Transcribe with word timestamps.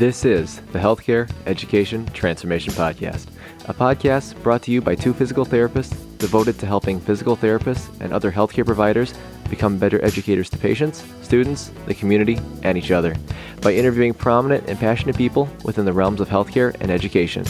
This 0.00 0.24
is 0.24 0.62
the 0.72 0.78
Healthcare 0.78 1.30
Education 1.44 2.06
Transformation 2.14 2.72
Podcast, 2.72 3.26
a 3.66 3.74
podcast 3.74 4.42
brought 4.42 4.62
to 4.62 4.70
you 4.70 4.80
by 4.80 4.94
two 4.94 5.12
physical 5.12 5.44
therapists 5.44 5.94
devoted 6.16 6.58
to 6.60 6.64
helping 6.64 6.98
physical 6.98 7.36
therapists 7.36 7.90
and 8.00 8.10
other 8.10 8.32
healthcare 8.32 8.64
providers 8.64 9.12
become 9.48 9.78
better 9.78 10.04
educators 10.04 10.50
to 10.50 10.58
patients, 10.58 11.04
students, 11.22 11.70
the 11.86 11.94
community, 11.94 12.38
and 12.62 12.76
each 12.76 12.90
other 12.90 13.14
by 13.60 13.72
interviewing 13.72 14.14
prominent 14.14 14.68
and 14.68 14.78
passionate 14.78 15.16
people 15.16 15.48
within 15.64 15.84
the 15.84 15.92
realms 15.92 16.20
of 16.20 16.28
healthcare 16.28 16.74
and 16.80 16.90
education. 16.90 17.44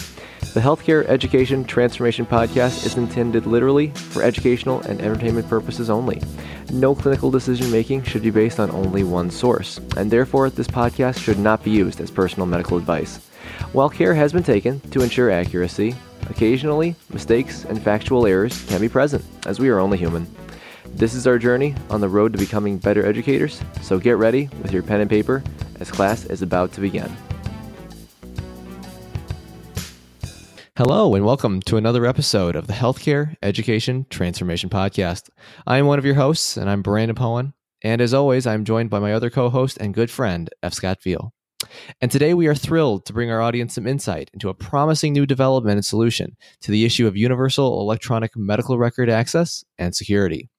The 0.52 0.60
Healthcare 0.60 1.04
Education 1.06 1.64
Transformation 1.64 2.26
Podcast 2.26 2.84
is 2.84 2.96
intended 2.96 3.46
literally 3.46 3.88
for 3.90 4.22
educational 4.22 4.80
and 4.80 5.00
entertainment 5.00 5.48
purposes 5.48 5.90
only. 5.90 6.20
No 6.72 6.94
clinical 6.94 7.30
decision 7.30 7.70
making 7.70 8.02
should 8.02 8.22
be 8.22 8.30
based 8.30 8.58
on 8.58 8.70
only 8.72 9.04
one 9.04 9.30
source, 9.30 9.78
and 9.96 10.10
therefore 10.10 10.50
this 10.50 10.66
podcast 10.66 11.20
should 11.20 11.38
not 11.38 11.62
be 11.62 11.70
used 11.70 12.00
as 12.00 12.10
personal 12.10 12.46
medical 12.46 12.76
advice. 12.76 13.18
While 13.72 13.88
care 13.88 14.14
has 14.14 14.32
been 14.32 14.42
taken 14.42 14.80
to 14.90 15.02
ensure 15.02 15.30
accuracy, 15.30 15.94
occasionally 16.28 16.96
mistakes 17.12 17.64
and 17.64 17.80
factual 17.80 18.26
errors 18.26 18.64
can 18.64 18.80
be 18.80 18.88
present, 18.88 19.24
as 19.46 19.60
we 19.60 19.68
are 19.68 19.78
only 19.78 19.98
human. 19.98 20.26
This 20.92 21.14
is 21.14 21.26
our 21.26 21.38
journey 21.38 21.74
on 21.88 22.00
the 22.00 22.08
road 22.08 22.32
to 22.32 22.38
becoming 22.38 22.76
better 22.76 23.06
educators, 23.06 23.62
so 23.80 23.98
get 23.98 24.18
ready 24.18 24.50
with 24.62 24.72
your 24.72 24.82
pen 24.82 25.00
and 25.00 25.08
paper 25.08 25.42
as 25.78 25.90
class 25.90 26.26
is 26.26 26.42
about 26.42 26.72
to 26.72 26.80
begin. 26.80 27.10
Hello, 30.76 31.14
and 31.14 31.24
welcome 31.24 31.60
to 31.62 31.76
another 31.76 32.04
episode 32.04 32.56
of 32.56 32.66
the 32.66 32.72
Healthcare 32.72 33.36
Education 33.42 34.06
Transformation 34.10 34.68
Podcast. 34.68 35.30
I 35.66 35.78
am 35.78 35.86
one 35.86 35.98
of 35.98 36.04
your 36.04 36.16
hosts, 36.16 36.56
and 36.56 36.68
I'm 36.68 36.82
Brandon 36.82 37.16
Powen. 37.16 37.54
And 37.82 38.00
as 38.00 38.12
always, 38.12 38.46
I'm 38.46 38.64
joined 38.64 38.90
by 38.90 38.98
my 38.98 39.14
other 39.14 39.30
co 39.30 39.48
host 39.48 39.78
and 39.78 39.94
good 39.94 40.10
friend, 40.10 40.50
F. 40.62 40.74
Scott 40.74 40.98
Feil. 41.00 41.32
And 42.00 42.10
today 42.10 42.34
we 42.34 42.46
are 42.46 42.54
thrilled 42.54 43.04
to 43.06 43.12
bring 43.12 43.30
our 43.30 43.40
audience 43.40 43.74
some 43.74 43.86
insight 43.86 44.30
into 44.32 44.48
a 44.48 44.54
promising 44.54 45.12
new 45.12 45.26
development 45.26 45.76
and 45.76 45.84
solution 45.84 46.36
to 46.62 46.70
the 46.70 46.84
issue 46.84 47.06
of 47.06 47.16
universal 47.16 47.80
electronic 47.80 48.36
medical 48.36 48.78
record 48.78 49.10
access 49.10 49.64
and 49.78 49.94
security. 49.94 50.50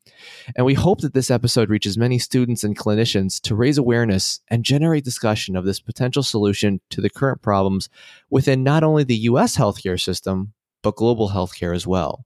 And 0.56 0.66
we 0.66 0.74
hope 0.74 1.02
that 1.02 1.14
this 1.14 1.32
episode 1.32 1.70
reaches 1.70 1.98
many 1.98 2.20
students 2.20 2.64
and 2.64 2.78
clinicians 2.78 3.40
to 3.42 3.56
raise 3.56 3.78
awareness 3.78 4.42
and 4.50 4.64
generate 4.64 5.04
discussion 5.04 5.56
of 5.56 5.66
this 5.66 5.80
potential 5.80 6.24
solution 6.24 6.82
to 6.90 7.02
the 7.02 7.10
current 7.10 7.42
problems 7.42 7.90
within 8.30 8.64
not 8.64 8.84
only 8.84 9.04
the 9.04 9.16
US 9.16 9.58
healthcare 9.58 10.00
system, 10.00 10.54
but 10.84 10.96
global 10.96 11.30
healthcare 11.30 11.76
as 11.76 11.86
well. 11.86 12.26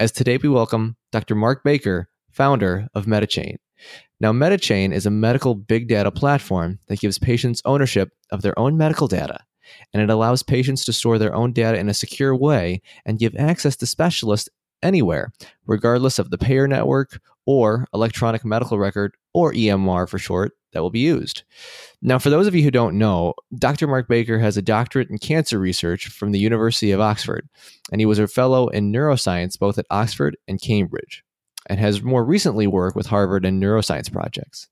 As 0.00 0.10
today 0.10 0.36
we 0.36 0.48
welcome 0.48 0.96
Dr. 1.12 1.34
Mark 1.34 1.62
Baker, 1.62 2.08
founder 2.30 2.88
of 2.94 3.06
MediChain. 3.06 3.56
Now, 4.20 4.32
MediChain 4.32 4.92
is 4.92 5.06
a 5.06 5.10
medical 5.10 5.54
big 5.54 5.88
data 5.88 6.10
platform 6.10 6.78
that 6.88 7.00
gives 7.00 7.18
patients 7.18 7.62
ownership 7.64 8.10
of 8.30 8.42
their 8.42 8.58
own 8.58 8.76
medical 8.76 9.06
data, 9.06 9.40
and 9.92 10.02
it 10.02 10.10
allows 10.10 10.42
patients 10.42 10.84
to 10.84 10.92
store 10.92 11.18
their 11.18 11.34
own 11.34 11.52
data 11.52 11.78
in 11.78 11.88
a 11.88 11.94
secure 11.94 12.34
way 12.34 12.80
and 13.04 13.18
give 13.18 13.34
access 13.36 13.76
to 13.76 13.86
specialists 13.86 14.48
anywhere, 14.84 15.32
regardless 15.66 16.18
of 16.18 16.30
the 16.30 16.38
payer 16.38 16.68
network 16.68 17.20
or 17.46 17.86
electronic 17.92 18.44
medical 18.44 18.78
record, 18.78 19.14
or 19.32 19.52
EMR 19.52 20.08
for 20.08 20.18
short, 20.18 20.52
that 20.72 20.80
will 20.80 20.90
be 20.90 21.00
used. 21.00 21.42
Now, 22.02 22.18
for 22.18 22.30
those 22.30 22.46
of 22.46 22.54
you 22.54 22.62
who 22.62 22.70
don't 22.70 22.98
know, 22.98 23.34
Dr. 23.58 23.86
Mark 23.86 24.08
Baker 24.08 24.38
has 24.38 24.56
a 24.56 24.62
doctorate 24.62 25.10
in 25.10 25.18
cancer 25.18 25.58
research 25.58 26.08
from 26.08 26.32
the 26.32 26.38
University 26.38 26.90
of 26.90 27.00
Oxford, 27.00 27.48
and 27.90 28.00
he 28.00 28.06
was 28.06 28.18
a 28.18 28.28
fellow 28.28 28.68
in 28.68 28.92
neuroscience 28.92 29.58
both 29.58 29.78
at 29.78 29.86
Oxford 29.90 30.36
and 30.46 30.60
Cambridge, 30.60 31.24
and 31.66 31.80
has 31.80 32.02
more 32.02 32.24
recently 32.24 32.66
worked 32.66 32.96
with 32.96 33.06
Harvard 33.06 33.44
in 33.44 33.60
neuroscience 33.60 34.12
projects. 34.12 34.68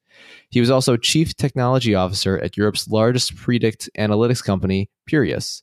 He 0.51 0.61
was 0.61 0.71
also 0.71 0.97
chief 0.97 1.35
technology 1.37 1.95
officer 1.95 2.39
at 2.39 2.57
Europe's 2.57 2.89
largest 2.89 3.35
predict 3.37 3.89
analytics 3.99 4.45
company, 4.45 4.91
Peerius, 5.11 5.63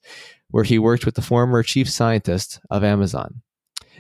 where 0.50 0.64
he 0.64 0.80
worked 0.80 1.06
with 1.06 1.16
the 1.16 1.22
former 1.22 1.62
chief 1.64 1.90
scientist 1.90 2.60
of 2.72 2.84
Amazon. 2.84 3.42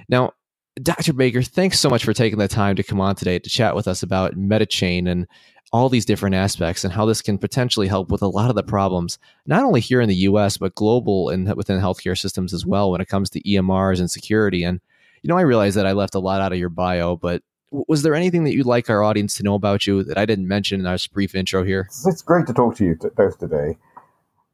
Now, 0.07 0.33
Dr. 0.81 1.13
Baker, 1.13 1.41
thanks 1.41 1.79
so 1.79 1.89
much 1.89 2.05
for 2.05 2.13
taking 2.13 2.39
the 2.39 2.47
time 2.47 2.75
to 2.75 2.83
come 2.83 3.01
on 3.01 3.15
today 3.15 3.39
to 3.39 3.49
chat 3.49 3.75
with 3.75 3.87
us 3.87 4.03
about 4.03 4.35
MediChain 4.35 5.09
and 5.09 5.27
all 5.71 5.89
these 5.89 6.05
different 6.05 6.35
aspects 6.35 6.83
and 6.83 6.93
how 6.93 7.05
this 7.05 7.21
can 7.21 7.37
potentially 7.37 7.87
help 7.87 8.09
with 8.09 8.21
a 8.21 8.27
lot 8.27 8.49
of 8.49 8.55
the 8.55 8.63
problems, 8.63 9.19
not 9.45 9.63
only 9.63 9.81
here 9.81 10.01
in 10.01 10.09
the 10.09 10.15
US, 10.15 10.57
but 10.57 10.75
global 10.75 11.29
and 11.29 11.53
within 11.55 11.79
healthcare 11.79 12.17
systems 12.17 12.53
as 12.53 12.65
well 12.65 12.91
when 12.91 13.01
it 13.01 13.07
comes 13.07 13.29
to 13.31 13.41
EMRs 13.41 13.99
and 13.99 14.09
security. 14.09 14.63
And, 14.63 14.79
you 15.21 15.27
know, 15.27 15.37
I 15.37 15.41
realize 15.41 15.75
that 15.75 15.85
I 15.85 15.91
left 15.91 16.15
a 16.15 16.19
lot 16.19 16.41
out 16.41 16.53
of 16.53 16.57
your 16.57 16.69
bio, 16.69 17.15
but 17.15 17.43
was 17.71 18.01
there 18.01 18.15
anything 18.15 18.45
that 18.45 18.55
you'd 18.55 18.65
like 18.65 18.89
our 18.89 19.03
audience 19.03 19.35
to 19.35 19.43
know 19.43 19.53
about 19.53 19.85
you 19.85 20.03
that 20.03 20.17
I 20.17 20.25
didn't 20.25 20.47
mention 20.47 20.79
in 20.79 20.87
our 20.87 20.97
brief 21.13 21.35
intro 21.35 21.63
here? 21.63 21.87
It's 22.05 22.21
great 22.23 22.47
to 22.47 22.53
talk 22.53 22.75
to 22.77 22.85
you 22.85 22.97
both 23.15 23.37
today. 23.37 23.77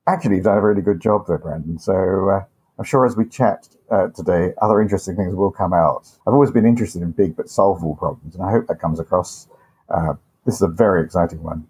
Actually, 0.08 0.36
you've 0.36 0.46
done 0.46 0.58
a 0.58 0.62
really 0.62 0.82
good 0.82 1.02
job 1.02 1.28
there, 1.28 1.38
Brandon. 1.38 1.80
So, 1.80 2.30
uh, 2.30 2.44
I'm 2.78 2.86
sure 2.86 3.06
as 3.06 3.16
we 3.16 3.26
chat 3.26 3.70
uh, 3.90 4.08
today, 4.08 4.54
other 4.62 4.82
interesting 4.82 5.16
things 5.16 5.36
will 5.36 5.52
come 5.52 5.74
out. 5.74 6.10
I've 6.28 6.34
always 6.34 6.52
been 6.52 6.66
interested 6.66 7.02
in 7.02 7.12
big 7.12 7.36
but 7.36 7.50
solvable 7.50 7.96
problems, 7.96 8.36
and 8.36 8.44
I 8.44 8.52
hope 8.52 8.68
that 8.68 8.80
comes 8.80 9.00
across. 9.00 9.48
Uh, 9.90 10.16
this 10.46 10.56
is 10.56 10.62
a 10.62 10.68
very 10.68 11.04
exciting 11.04 11.42
one. 11.44 11.68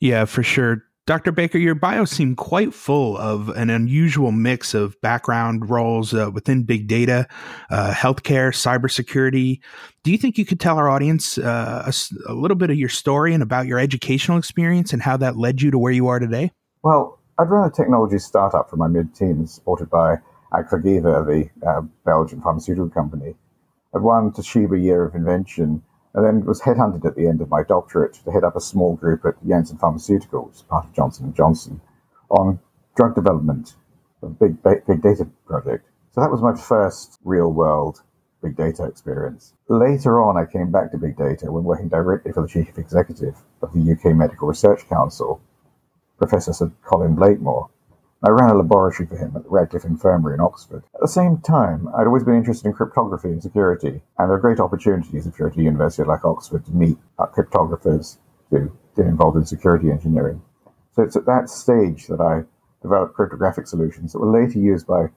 Yeah, 0.00 0.24
for 0.24 0.42
sure. 0.42 0.84
Dr. 1.06 1.32
Baker, 1.32 1.56
your 1.56 1.74
bio 1.74 2.04
seemed 2.04 2.36
quite 2.36 2.74
full 2.74 3.16
of 3.16 3.48
an 3.50 3.70
unusual 3.70 4.30
mix 4.30 4.74
of 4.74 5.00
background 5.00 5.70
roles 5.70 6.12
uh, 6.12 6.30
within 6.30 6.64
big 6.64 6.86
data, 6.86 7.26
uh, 7.70 7.92
healthcare, 7.94 8.52
cybersecurity. 8.52 9.58
Do 10.02 10.12
you 10.12 10.18
think 10.18 10.36
you 10.36 10.44
could 10.44 10.60
tell 10.60 10.76
our 10.76 10.90
audience 10.90 11.38
uh, 11.38 11.90
a, 11.90 12.30
a 12.30 12.34
little 12.34 12.58
bit 12.58 12.68
of 12.68 12.76
your 12.76 12.90
story 12.90 13.32
and 13.32 13.42
about 13.42 13.66
your 13.66 13.78
educational 13.78 14.36
experience 14.36 14.92
and 14.92 15.00
how 15.00 15.16
that 15.16 15.38
led 15.38 15.62
you 15.62 15.70
to 15.70 15.78
where 15.78 15.92
you 15.92 16.08
are 16.08 16.18
today? 16.18 16.52
Well, 16.82 17.18
I'd 17.38 17.48
run 17.48 17.66
a 17.66 17.72
technology 17.72 18.18
startup 18.18 18.68
for 18.68 18.76
my 18.76 18.88
mid 18.88 19.14
teens, 19.14 19.54
supported 19.54 19.88
by 19.88 20.16
Agfa-Gevaert, 20.52 21.26
the 21.60 21.66
uh, 21.66 21.82
Belgian 22.04 22.40
pharmaceutical 22.40 22.90
company. 22.90 23.34
I'd 23.94 24.02
won 24.02 24.32
Toshiba 24.32 24.80
Year 24.82 25.04
of 25.04 25.14
Invention 25.14 25.82
and 26.14 26.24
then 26.24 26.44
was 26.44 26.62
headhunted 26.62 27.04
at 27.04 27.16
the 27.16 27.26
end 27.26 27.40
of 27.40 27.50
my 27.50 27.62
doctorate 27.62 28.14
to 28.24 28.30
head 28.30 28.44
up 28.44 28.56
a 28.56 28.60
small 28.60 28.96
group 28.96 29.24
at 29.24 29.34
Janssen 29.46 29.78
Pharmaceuticals, 29.78 30.66
part 30.68 30.86
of 30.86 30.94
Johnson 30.94 31.32
& 31.34 31.36
Johnson, 31.36 31.80
on 32.30 32.58
drug 32.96 33.14
development, 33.14 33.76
a 34.22 34.26
big, 34.26 34.62
big 34.62 35.02
data 35.02 35.28
project. 35.46 35.86
So 36.12 36.20
that 36.20 36.30
was 36.30 36.42
my 36.42 36.54
first 36.54 37.18
real 37.24 37.52
world 37.52 38.02
big 38.42 38.56
data 38.56 38.84
experience. 38.84 39.54
Later 39.68 40.22
on, 40.22 40.36
I 40.36 40.50
came 40.50 40.70
back 40.70 40.92
to 40.92 40.98
big 40.98 41.16
data 41.16 41.50
when 41.50 41.64
working 41.64 41.88
directly 41.88 42.32
for 42.32 42.42
the 42.42 42.48
chief 42.48 42.78
executive 42.78 43.36
of 43.62 43.72
the 43.72 43.92
UK 43.92 44.16
Medical 44.16 44.48
Research 44.48 44.88
Council, 44.88 45.40
Professor 46.18 46.52
Sir 46.52 46.70
Colin 46.84 47.14
Blakemore, 47.14 47.68
I 48.20 48.30
ran 48.30 48.50
a 48.50 48.54
laboratory 48.54 49.06
for 49.06 49.16
him 49.16 49.36
at 49.36 49.44
the 49.44 49.48
Radcliffe 49.48 49.84
Infirmary 49.84 50.34
in 50.34 50.40
Oxford. 50.40 50.82
At 50.92 51.00
the 51.00 51.06
same 51.06 51.38
time, 51.38 51.88
I'd 51.96 52.08
always 52.08 52.24
been 52.24 52.34
interested 52.34 52.66
in 52.66 52.72
cryptography 52.72 53.28
and 53.28 53.40
security, 53.40 54.02
and 54.18 54.28
there 54.28 54.32
are 54.32 54.40
great 54.40 54.58
opportunities 54.58 55.24
if 55.24 55.38
you're 55.38 55.50
at 55.50 55.56
a 55.56 55.62
university 55.62 56.02
like 56.02 56.24
Oxford 56.24 56.64
to 56.66 56.72
meet 56.72 56.98
cryptographers 57.16 58.18
who 58.50 58.72
get 58.96 59.06
involved 59.06 59.36
in 59.36 59.46
security 59.46 59.92
engineering. 59.92 60.42
So 60.96 61.02
it's 61.02 61.14
at 61.14 61.26
that 61.26 61.48
stage 61.48 62.08
that 62.08 62.20
I 62.20 62.42
developed 62.82 63.14
cryptographic 63.14 63.68
solutions 63.68 64.12
that 64.12 64.18
were 64.18 64.32
later 64.32 64.58
used 64.58 64.88
by 64.88 65.10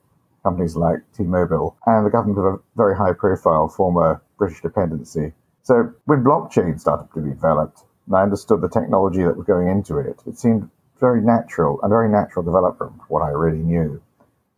companies 0.43 0.75
like 0.75 0.99
T-Mobile 1.17 1.75
and 1.87 2.05
the 2.05 2.11
government 2.11 2.37
of 2.37 2.45
a 2.45 2.59
very 2.75 2.95
high-profile 2.95 3.69
former 3.69 4.21
British 4.37 4.61
dependency. 4.61 5.33
So 5.63 5.91
when 6.05 6.23
blockchain 6.23 6.79
started 6.79 7.07
to 7.15 7.21
be 7.21 7.31
developed, 7.31 7.81
and 8.05 8.15
I 8.15 8.21
understood 8.21 8.61
the 8.61 8.69
technology 8.69 9.23
that 9.23 9.37
was 9.37 9.47
going 9.47 9.69
into 9.69 9.97
it, 9.97 10.21
it 10.27 10.37
seemed 10.37 10.69
very 11.01 11.21
natural, 11.21 11.81
a 11.81 11.89
very 11.89 12.07
natural 12.07 12.45
development 12.45 12.93
what 13.09 13.21
I 13.21 13.31
already 13.31 13.57
knew 13.57 14.01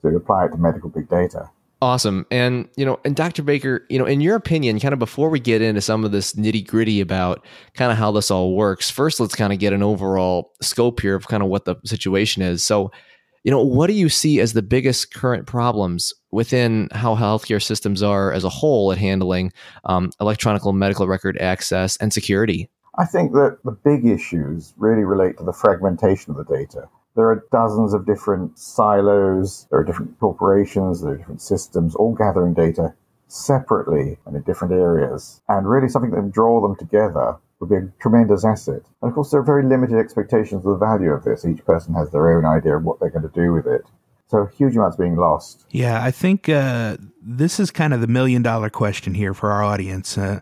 to 0.04 0.09
apply 0.09 0.46
it 0.46 0.50
to 0.50 0.58
medical 0.58 0.90
big 0.90 1.09
data. 1.09 1.50
Awesome. 1.81 2.26
And, 2.31 2.70
you 2.78 2.86
know, 2.86 2.98
and 3.04 3.14
Dr. 3.14 3.44
Baker, 3.44 3.86
you 3.90 4.00
know, 4.00 4.06
in 4.06 4.22
your 4.22 4.36
opinion, 4.36 4.80
kind 4.80 4.94
of 4.94 5.00
before 5.00 5.30
we 5.30 5.40
get 5.40 5.62
into 5.62 5.82
some 5.82 6.06
of 6.06 6.14
this 6.14 6.34
nitty 6.34 6.66
gritty 6.66 7.02
about 7.02 7.44
kind 7.73 7.91
of 7.91 7.97
how 7.97 8.12
this 8.12 8.32
all 8.32 8.56
works, 8.56 8.90
first, 8.90 9.20
let's 9.20 9.35
kind 9.35 9.52
of 9.52 9.59
get 9.59 9.73
an 9.73 9.84
overall 9.84 10.53
scope 10.62 11.02
here 11.02 11.16
of 11.16 11.28
kind 11.28 11.44
of 11.44 11.50
what 11.50 11.66
the 11.66 11.76
situation 11.84 12.41
is. 12.41 12.64
So, 12.64 12.90
you 13.44 13.52
know, 13.52 13.62
what 13.62 13.88
do 13.88 13.94
you 13.94 14.08
see 14.08 14.40
as 14.40 14.53
the 14.53 14.62
biggest 14.62 15.14
current 15.14 15.46
problems 15.46 16.14
within 16.32 16.88
how 16.94 17.16
healthcare 17.16 17.62
systems 17.62 18.02
are 18.02 18.32
as 18.32 18.46
a 18.46 18.50
whole 18.50 18.94
at 18.94 18.97
handling 18.97 19.52
um, 19.84 20.12
electronic 20.22 20.66
medical 20.66 21.06
record 21.06 21.38
access 21.40 21.97
and 21.97 22.14
security? 22.14 22.70
I 22.95 23.05
think 23.05 23.31
that 23.34 23.57
the 23.63 23.72
big 23.72 24.05
issues 24.05 24.73
really 24.78 25.03
relate 25.03 25.37
to 25.37 25.43
the 25.43 25.53
fragmentation 25.53 26.31
of 26.31 26.37
the 26.37 26.55
data. 26.55 26.87
There 27.16 27.28
are 27.28 27.45
dozens 27.51 27.93
of 27.93 28.05
different 28.05 28.57
silos, 28.57 29.67
there 29.69 29.79
are 29.79 29.84
different 29.84 30.19
corporations, 30.19 31.01
there 31.01 31.13
are 31.13 31.17
different 31.17 31.41
systems, 31.41 31.95
all 31.95 32.13
gathering 32.13 32.53
data 32.53 32.93
separately 33.28 34.17
and 34.25 34.35
in 34.35 34.41
different 34.43 34.73
areas. 34.73 35.41
And 35.49 35.67
really 35.67 35.90
something 35.90 36.11
that 36.11 36.17
can 36.17 36.29
draw 36.29 36.61
them 36.61 36.75
together 36.75 37.37
would 37.59 37.69
be 37.69 37.75
a 37.75 37.91
tremendous 37.99 38.45
asset. 38.45 38.81
And 39.01 39.09
of 39.09 39.13
course, 39.13 39.31
there 39.31 39.40
are 39.40 39.43
very 39.43 39.63
limited 39.63 39.97
expectations 39.97 40.66
of 40.66 40.79
the 40.79 40.85
value 40.85 41.11
of 41.11 41.23
this. 41.23 41.45
Each 41.45 41.63
person 41.66 41.93
has 41.95 42.11
their 42.11 42.35
own 42.37 42.45
idea 42.45 42.78
of 42.78 42.84
what 42.84 42.99
they're 42.99 43.09
going 43.09 43.23
to 43.23 43.40
do 43.40 43.53
with 43.53 43.66
it. 43.66 43.81
So 44.28 44.45
huge 44.45 44.75
amounts 44.75 44.97
being 44.97 45.16
lost. 45.16 45.66
Yeah, 45.69 46.03
I 46.03 46.11
think 46.11 46.49
uh, 46.49 46.97
this 47.22 47.59
is 47.59 47.69
kind 47.72 47.93
of 47.93 48.01
the 48.01 48.07
million 48.07 48.41
dollar 48.41 48.69
question 48.69 49.13
here 49.13 49.34
for 49.34 49.51
our 49.51 49.63
audience. 49.63 50.17
Uh, 50.17 50.41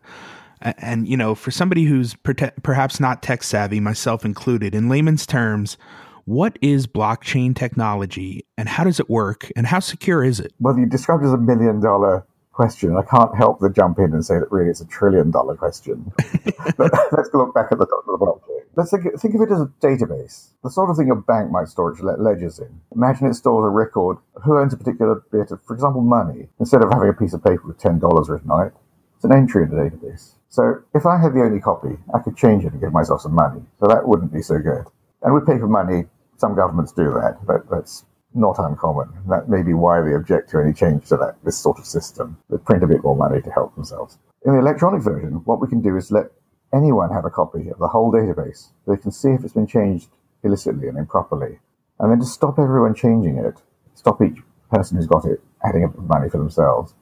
and, 0.62 1.08
you 1.08 1.18
know, 1.18 1.36
for 1.36 1.52
somebody 1.52 1.84
who's 1.84 2.16
perhaps 2.64 3.00
not 3.00 3.24
tech 3.24 3.44
savvy, 3.44 3.80
myself 3.80 4.26
included, 4.26 4.76
in 4.76 4.90
layman's 4.90 5.26
terms, 5.26 5.78
What 6.26 6.58
is 6.62 6.86
blockchain 6.86 7.56
technology 7.56 8.46
and 8.58 8.70
how 8.70 8.84
does 8.84 9.00
it 9.00 9.10
work 9.10 9.52
and 9.56 9.66
how 9.66 9.80
secure 9.80 10.24
is 10.24 10.40
it? 10.40 10.54
Well, 10.60 10.78
you 10.78 10.86
described 10.86 11.24
it 11.24 11.28
as 11.28 11.34
a 11.34 11.38
million 11.38 11.82
dollar 11.82 12.26
question. 12.52 12.96
I 12.96 13.02
can't 13.02 13.36
help 13.36 13.60
but 13.60 13.74
jump 13.74 13.98
in 13.98 14.14
and 14.14 14.24
say 14.24 14.36
that 14.36 14.52
really 14.52 14.70
it's 14.70 14.82
a 14.82 14.86
trillion 14.86 15.32
dollar 15.32 15.56
question. 15.56 16.12
let's 16.78 17.34
look 17.34 17.54
back 17.56 17.72
at 17.72 17.80
the 17.80 17.88
top 17.88 18.04
of 18.08 18.20
the 18.20 18.26
blockchain. 18.26 18.62
Let's 18.76 18.92
think, 18.92 19.04
think 19.20 19.36
of 19.36 19.42
it 19.42 19.52
as 19.52 19.62
a 19.62 19.72
database, 19.82 20.52
the 20.64 20.70
sort 20.70 20.90
of 20.90 20.96
thing 20.96 21.12
a 21.12 21.16
bank 21.16 21.52
might 21.52 21.68
store 21.68 21.92
its 21.92 22.02
ledgers 22.02 22.60
in. 22.60 22.70
Imagine 22.96 23.28
it 23.28 23.34
stores 23.34 23.66
a 23.66 23.70
record 23.70 24.18
of 24.36 24.44
who 24.44 24.58
owns 24.58 24.74
a 24.74 24.78
particular 24.78 25.24
bit 25.32 25.52
of, 25.52 25.62
for 25.64 25.74
example, 25.74 26.02
money. 26.02 26.48
Instead 26.60 26.84
of 26.84 26.90
having 26.92 27.10
a 27.10 27.14
piece 27.14 27.34
of 27.34 27.44
paper 27.44 27.68
with 27.68 27.80
$10 27.80 28.30
written 28.30 28.50
on 28.50 28.68
it, 28.68 28.74
it's 29.22 29.26
an 29.30 29.38
entry 29.38 29.62
in 29.62 29.70
the 29.70 29.76
database. 29.76 30.34
So 30.50 30.82
if 30.96 31.06
I 31.06 31.22
had 31.22 31.36
the 31.36 31.44
only 31.44 31.62
copy, 31.62 31.96
I 32.12 32.18
could 32.18 32.36
change 32.36 32.66
it 32.66 32.72
and 32.72 32.82
give 32.82 32.92
myself 32.92 33.22
some 33.22 33.36
money. 33.36 33.62
So 33.80 33.86
that 33.86 34.08
wouldn't 34.08 34.34
be 34.34 34.42
so 34.42 34.58
good. 34.58 34.86
And 35.22 35.32
with 35.32 35.46
paper 35.46 35.68
money, 35.68 36.06
some 36.38 36.56
governments 36.56 36.92
do 36.92 37.04
that, 37.14 37.38
but 37.46 37.70
that's 37.70 38.04
not 38.34 38.58
uncommon. 38.58 39.10
That 39.30 39.48
may 39.48 39.62
be 39.62 39.76
why 39.76 40.02
they 40.02 40.16
object 40.16 40.50
to 40.50 40.60
any 40.60 40.74
change 40.74 41.08
to 41.10 41.18
that 41.18 41.36
this 41.46 41.56
sort 41.56 41.78
of 41.78 41.86
system. 41.86 42.40
They 42.50 42.58
print 42.58 42.84
a 42.84 42.88
bit 42.88 43.04
more 43.04 43.16
money 43.16 43.44
to 43.44 43.52
help 43.52 43.76
themselves. 43.76 44.18
In 44.44 44.54
the 44.54 44.60
electronic 44.60 45.04
version, 45.04 45.44
what 45.46 45.62
we 45.62 45.68
can 45.68 45.84
do 45.84 45.98
is 45.98 46.12
let 46.12 46.32
anyone 46.74 47.12
have 47.12 47.26
a 47.26 47.30
copy 47.30 47.70
of 47.70 47.78
the 47.78 47.90
whole 47.90 48.12
database. 48.12 48.70
They 48.88 48.98
can 48.98 49.12
see 49.12 49.30
if 49.30 49.44
it's 49.44 49.54
been 49.54 49.68
changed 49.68 50.10
illicitly 50.44 50.88
and 50.88 50.98
improperly, 50.98 51.60
and 52.00 52.12
then 52.12 52.18
to 52.18 52.26
stop 52.26 52.58
everyone 52.58 52.96
changing 52.96 53.38
it. 53.38 53.62
Stop 53.94 54.20
each 54.24 54.40
person 54.72 54.98
who's 54.98 55.06
got 55.06 55.26
it 55.26 55.44
adding 55.64 55.84
up 55.84 55.96
money 55.96 56.28
for 56.28 56.40
themselves. 56.40 56.96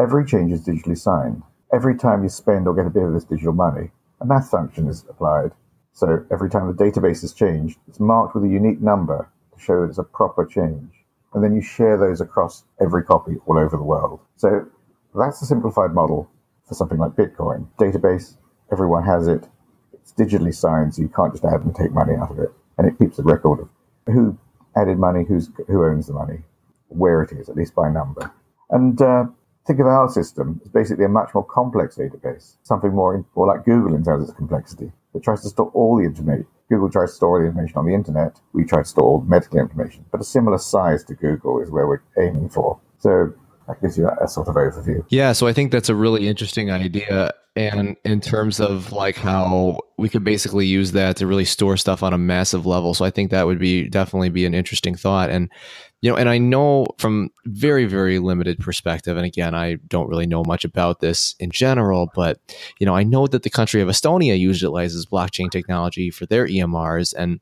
Every 0.00 0.24
change 0.24 0.54
is 0.54 0.64
digitally 0.66 0.96
signed. 0.96 1.42
Every 1.72 1.96
time 1.96 2.22
you 2.22 2.28
spend 2.28 2.68
or 2.68 2.74
get 2.74 2.86
a 2.86 2.90
bit 2.90 3.02
of 3.02 3.12
this 3.12 3.24
digital 3.24 3.52
money, 3.52 3.90
a 4.20 4.24
math 4.24 4.50
function 4.50 4.88
is 4.88 5.04
applied. 5.08 5.52
So 5.92 6.24
every 6.30 6.48
time 6.48 6.66
the 6.66 6.84
database 6.84 7.24
is 7.24 7.32
changed, 7.32 7.78
it's 7.88 7.98
marked 8.00 8.34
with 8.34 8.44
a 8.44 8.48
unique 8.48 8.80
number 8.80 9.28
to 9.54 9.60
show 9.60 9.80
that 9.80 9.88
it's 9.88 9.98
a 9.98 10.04
proper 10.04 10.44
change. 10.46 10.90
And 11.34 11.42
then 11.42 11.54
you 11.54 11.62
share 11.62 11.96
those 11.96 12.20
across 12.20 12.64
every 12.80 13.02
copy 13.02 13.36
all 13.46 13.58
over 13.58 13.76
the 13.76 13.82
world. 13.82 14.20
So 14.36 14.66
that's 15.14 15.42
a 15.42 15.46
simplified 15.46 15.92
model 15.92 16.30
for 16.68 16.74
something 16.74 16.98
like 16.98 17.12
Bitcoin. 17.12 17.66
Database, 17.78 18.36
everyone 18.72 19.04
has 19.04 19.26
it. 19.26 19.48
It's 19.92 20.12
digitally 20.12 20.54
signed, 20.54 20.94
so 20.94 21.02
you 21.02 21.08
can't 21.08 21.32
just 21.32 21.44
add 21.44 21.62
and 21.62 21.74
take 21.74 21.92
money 21.92 22.14
out 22.14 22.30
of 22.30 22.38
it. 22.38 22.52
And 22.78 22.86
it 22.86 22.98
keeps 22.98 23.18
a 23.18 23.22
record 23.22 23.60
of 23.60 23.68
who 24.06 24.38
added 24.76 24.98
money, 24.98 25.24
who's, 25.26 25.50
who 25.66 25.84
owns 25.84 26.06
the 26.06 26.12
money, 26.12 26.42
where 26.88 27.22
it 27.22 27.32
is, 27.32 27.48
at 27.48 27.56
least 27.56 27.74
by 27.74 27.90
number. 27.90 28.30
And 28.70 29.00
uh, 29.00 29.26
think 29.66 29.80
of 29.80 29.86
our 29.86 30.08
system 30.08 30.60
as 30.64 30.70
basically 30.70 31.04
a 31.04 31.08
much 31.08 31.30
more 31.34 31.44
complex 31.44 31.96
database, 31.96 32.56
something 32.62 32.92
more, 32.92 33.24
more 33.34 33.46
like 33.46 33.64
Google 33.64 33.94
in 33.94 34.04
terms 34.04 34.24
of 34.24 34.28
its 34.28 34.36
complexity. 34.36 34.92
It 35.14 35.22
tries 35.22 35.42
to 35.42 35.48
store 35.48 35.70
all 35.74 35.98
the 35.98 36.04
information. 36.04 36.46
Google 36.68 36.90
tries 36.90 37.10
to 37.10 37.16
store 37.16 37.36
all 37.36 37.40
the 37.40 37.48
information 37.48 37.78
on 37.78 37.86
the 37.86 37.94
internet. 37.94 38.40
We 38.52 38.64
try 38.64 38.82
to 38.82 38.88
store 38.88 39.04
all 39.04 39.18
the 39.20 39.28
medical 39.28 39.58
information. 39.58 40.04
But 40.10 40.20
a 40.20 40.24
similar 40.24 40.58
size 40.58 41.04
to 41.04 41.14
Google 41.14 41.60
is 41.60 41.70
where 41.70 41.86
we're 41.86 42.02
aiming 42.18 42.50
for. 42.50 42.80
So 42.98 43.32
that 43.66 43.80
gives 43.80 43.98
you 43.98 44.08
a, 44.08 44.28
sort 44.28 44.48
of 44.48 44.54
overview. 44.54 45.04
Yeah, 45.08 45.32
so 45.32 45.46
I 45.46 45.52
think 45.52 45.72
that's 45.72 45.88
a 45.88 45.94
really 45.94 46.28
interesting 46.28 46.70
idea. 46.70 47.32
And 47.56 47.96
in 48.04 48.20
terms 48.20 48.60
of 48.60 48.92
like 48.92 49.16
how 49.16 49.80
we 49.96 50.10
could 50.10 50.22
basically 50.22 50.66
use 50.66 50.92
that 50.92 51.16
to 51.16 51.26
really 51.26 51.46
store 51.46 51.78
stuff 51.78 52.02
on 52.02 52.12
a 52.12 52.18
massive 52.18 52.66
level. 52.66 52.92
So 52.92 53.04
I 53.04 53.10
think 53.10 53.30
that 53.30 53.46
would 53.46 53.58
be 53.58 53.88
definitely 53.88 54.28
be 54.28 54.44
an 54.44 54.54
interesting 54.54 54.94
thought. 54.94 55.30
And 55.30 55.50
you 56.02 56.10
know, 56.10 56.16
and 56.16 56.28
I 56.28 56.36
know 56.36 56.86
from 56.98 57.30
very, 57.46 57.86
very 57.86 58.18
limited 58.18 58.58
perspective, 58.58 59.16
and 59.16 59.24
again, 59.24 59.54
I 59.54 59.76
don't 59.88 60.08
really 60.08 60.26
know 60.26 60.44
much 60.46 60.64
about 60.64 61.00
this 61.00 61.34
in 61.40 61.50
general, 61.50 62.10
but 62.14 62.38
you 62.78 62.84
know, 62.84 62.94
I 62.94 63.02
know 63.02 63.26
that 63.26 63.42
the 63.42 63.50
country 63.50 63.80
of 63.80 63.88
Estonia 63.88 64.38
utilizes 64.38 65.06
blockchain 65.06 65.50
technology 65.50 66.10
for 66.10 66.26
their 66.26 66.46
EMRs, 66.46 67.14
and 67.16 67.40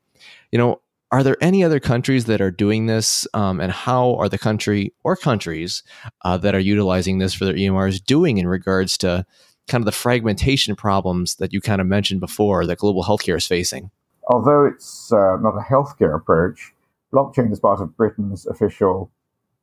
you 0.51 0.57
know, 0.57 0.79
are 1.11 1.23
there 1.23 1.37
any 1.41 1.63
other 1.63 1.79
countries 1.79 2.25
that 2.25 2.41
are 2.41 2.51
doing 2.51 2.87
this? 2.87 3.27
Um, 3.33 3.59
and 3.59 3.71
how 3.71 4.15
are 4.15 4.29
the 4.29 4.37
country 4.37 4.93
or 5.03 5.15
countries 5.15 5.83
uh, 6.23 6.37
that 6.37 6.55
are 6.55 6.59
utilizing 6.59 7.19
this 7.19 7.33
for 7.33 7.45
their 7.45 7.53
EMRs 7.53 8.03
doing 8.03 8.37
in 8.37 8.47
regards 8.47 8.97
to 8.99 9.25
kind 9.67 9.81
of 9.81 9.85
the 9.85 9.91
fragmentation 9.91 10.75
problems 10.75 11.35
that 11.35 11.53
you 11.53 11.61
kind 11.61 11.81
of 11.81 11.87
mentioned 11.87 12.19
before 12.19 12.65
that 12.65 12.77
global 12.77 13.03
healthcare 13.03 13.37
is 13.37 13.47
facing? 13.47 13.91
Although 14.27 14.65
it's 14.65 15.11
uh, 15.11 15.37
not 15.37 15.55
a 15.55 15.63
healthcare 15.63 16.15
approach, 16.15 16.73
blockchain 17.13 17.51
is 17.51 17.59
part 17.59 17.79
of 17.79 17.95
Britain's 17.95 18.45
official 18.47 19.11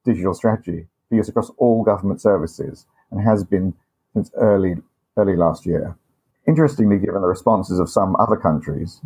digital 0.04 0.34
strategy 0.34 0.86
for 1.08 1.16
use 1.16 1.28
across 1.28 1.50
all 1.58 1.82
government 1.82 2.20
services 2.20 2.86
and 3.10 3.20
has 3.20 3.44
been 3.44 3.74
since 4.14 4.30
early 4.36 4.76
early 5.16 5.36
last 5.36 5.66
year. 5.66 5.96
Interestingly, 6.46 6.98
given 6.98 7.20
the 7.20 7.28
responses 7.28 7.78
of 7.78 7.88
some 7.88 8.16
other 8.16 8.36
countries, 8.36 9.00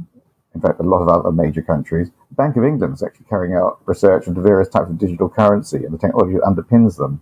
in 0.56 0.62
fact, 0.62 0.81
a 0.81 0.82
lot 0.82 1.03
of 1.03 1.08
other 1.08 1.31
major 1.31 1.61
countries, 1.61 2.11
the 2.31 2.35
Bank 2.35 2.56
of 2.56 2.64
England 2.64 2.94
is 2.94 3.03
actually 3.03 3.26
carrying 3.29 3.55
out 3.55 3.79
research 3.85 4.26
into 4.26 4.41
various 4.41 4.70
types 4.70 4.88
of 4.88 4.97
digital 4.97 5.29
currency 5.29 5.85
and 5.85 5.93
the 5.93 5.99
technology 5.99 6.32
that 6.32 6.43
underpins 6.43 6.97
them. 6.97 7.20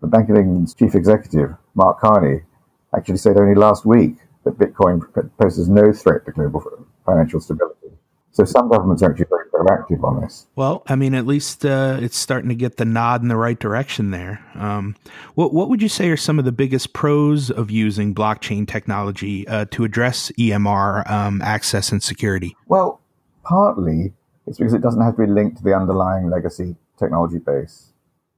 The 0.00 0.06
Bank 0.06 0.30
of 0.30 0.36
England's 0.36 0.72
chief 0.72 0.94
executive, 0.94 1.54
Mark 1.74 2.00
Carney, 2.00 2.40
actually 2.96 3.18
said 3.18 3.36
only 3.36 3.54
last 3.54 3.84
week 3.84 4.16
that 4.44 4.56
Bitcoin 4.56 5.02
poses 5.38 5.68
no 5.68 5.92
threat 5.92 6.24
to 6.24 6.32
global 6.32 6.62
financial 7.04 7.38
stability. 7.38 7.92
So 8.32 8.46
some 8.46 8.70
governments 8.70 9.02
are 9.02 9.10
actually 9.10 9.26
very 9.28 9.49
proactive 9.60 10.02
on 10.02 10.20
this. 10.20 10.46
Well, 10.56 10.82
I 10.86 10.96
mean, 10.96 11.14
at 11.14 11.26
least 11.26 11.64
uh, 11.64 11.98
it's 12.00 12.16
starting 12.16 12.48
to 12.48 12.54
get 12.54 12.76
the 12.76 12.84
nod 12.84 13.22
in 13.22 13.28
the 13.28 13.36
right 13.36 13.58
direction 13.58 14.10
there. 14.10 14.44
Um, 14.54 14.96
what 15.34 15.52
what 15.52 15.68
would 15.68 15.82
you 15.82 15.88
say 15.88 16.08
are 16.10 16.16
some 16.16 16.38
of 16.38 16.44
the 16.44 16.52
biggest 16.52 16.92
pros 16.92 17.50
of 17.50 17.70
using 17.70 18.14
blockchain 18.14 18.66
technology 18.66 19.46
uh, 19.48 19.66
to 19.72 19.84
address 19.84 20.32
EMR 20.38 21.08
um, 21.10 21.42
access 21.42 21.92
and 21.92 22.02
security? 22.02 22.56
Well, 22.66 23.00
partly 23.44 24.14
it's 24.46 24.58
because 24.58 24.74
it 24.74 24.82
doesn't 24.82 25.02
have 25.02 25.16
to 25.16 25.26
be 25.26 25.32
linked 25.32 25.58
to 25.58 25.62
the 25.62 25.74
underlying 25.74 26.30
legacy 26.30 26.76
technology 26.98 27.38
base. 27.38 27.92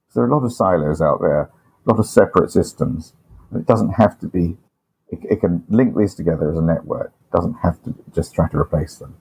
So 0.08 0.20
there 0.20 0.24
are 0.24 0.30
a 0.30 0.36
lot 0.36 0.44
of 0.44 0.52
silos 0.52 1.00
out 1.00 1.20
there, 1.20 1.42
a 1.42 1.50
lot 1.86 1.98
of 1.98 2.06
separate 2.06 2.50
systems. 2.50 3.14
It 3.54 3.66
doesn't 3.66 3.92
have 3.92 4.18
to 4.20 4.26
be. 4.26 4.58
It, 5.08 5.20
it 5.30 5.40
can 5.40 5.64
link 5.68 5.96
these 5.96 6.14
together 6.14 6.50
as 6.50 6.58
a 6.58 6.62
network. 6.62 7.12
It 7.32 7.36
doesn't 7.36 7.54
have 7.62 7.82
to 7.84 7.94
just 8.14 8.34
try 8.34 8.48
to 8.48 8.58
replace 8.58 8.96
them. 8.96 9.16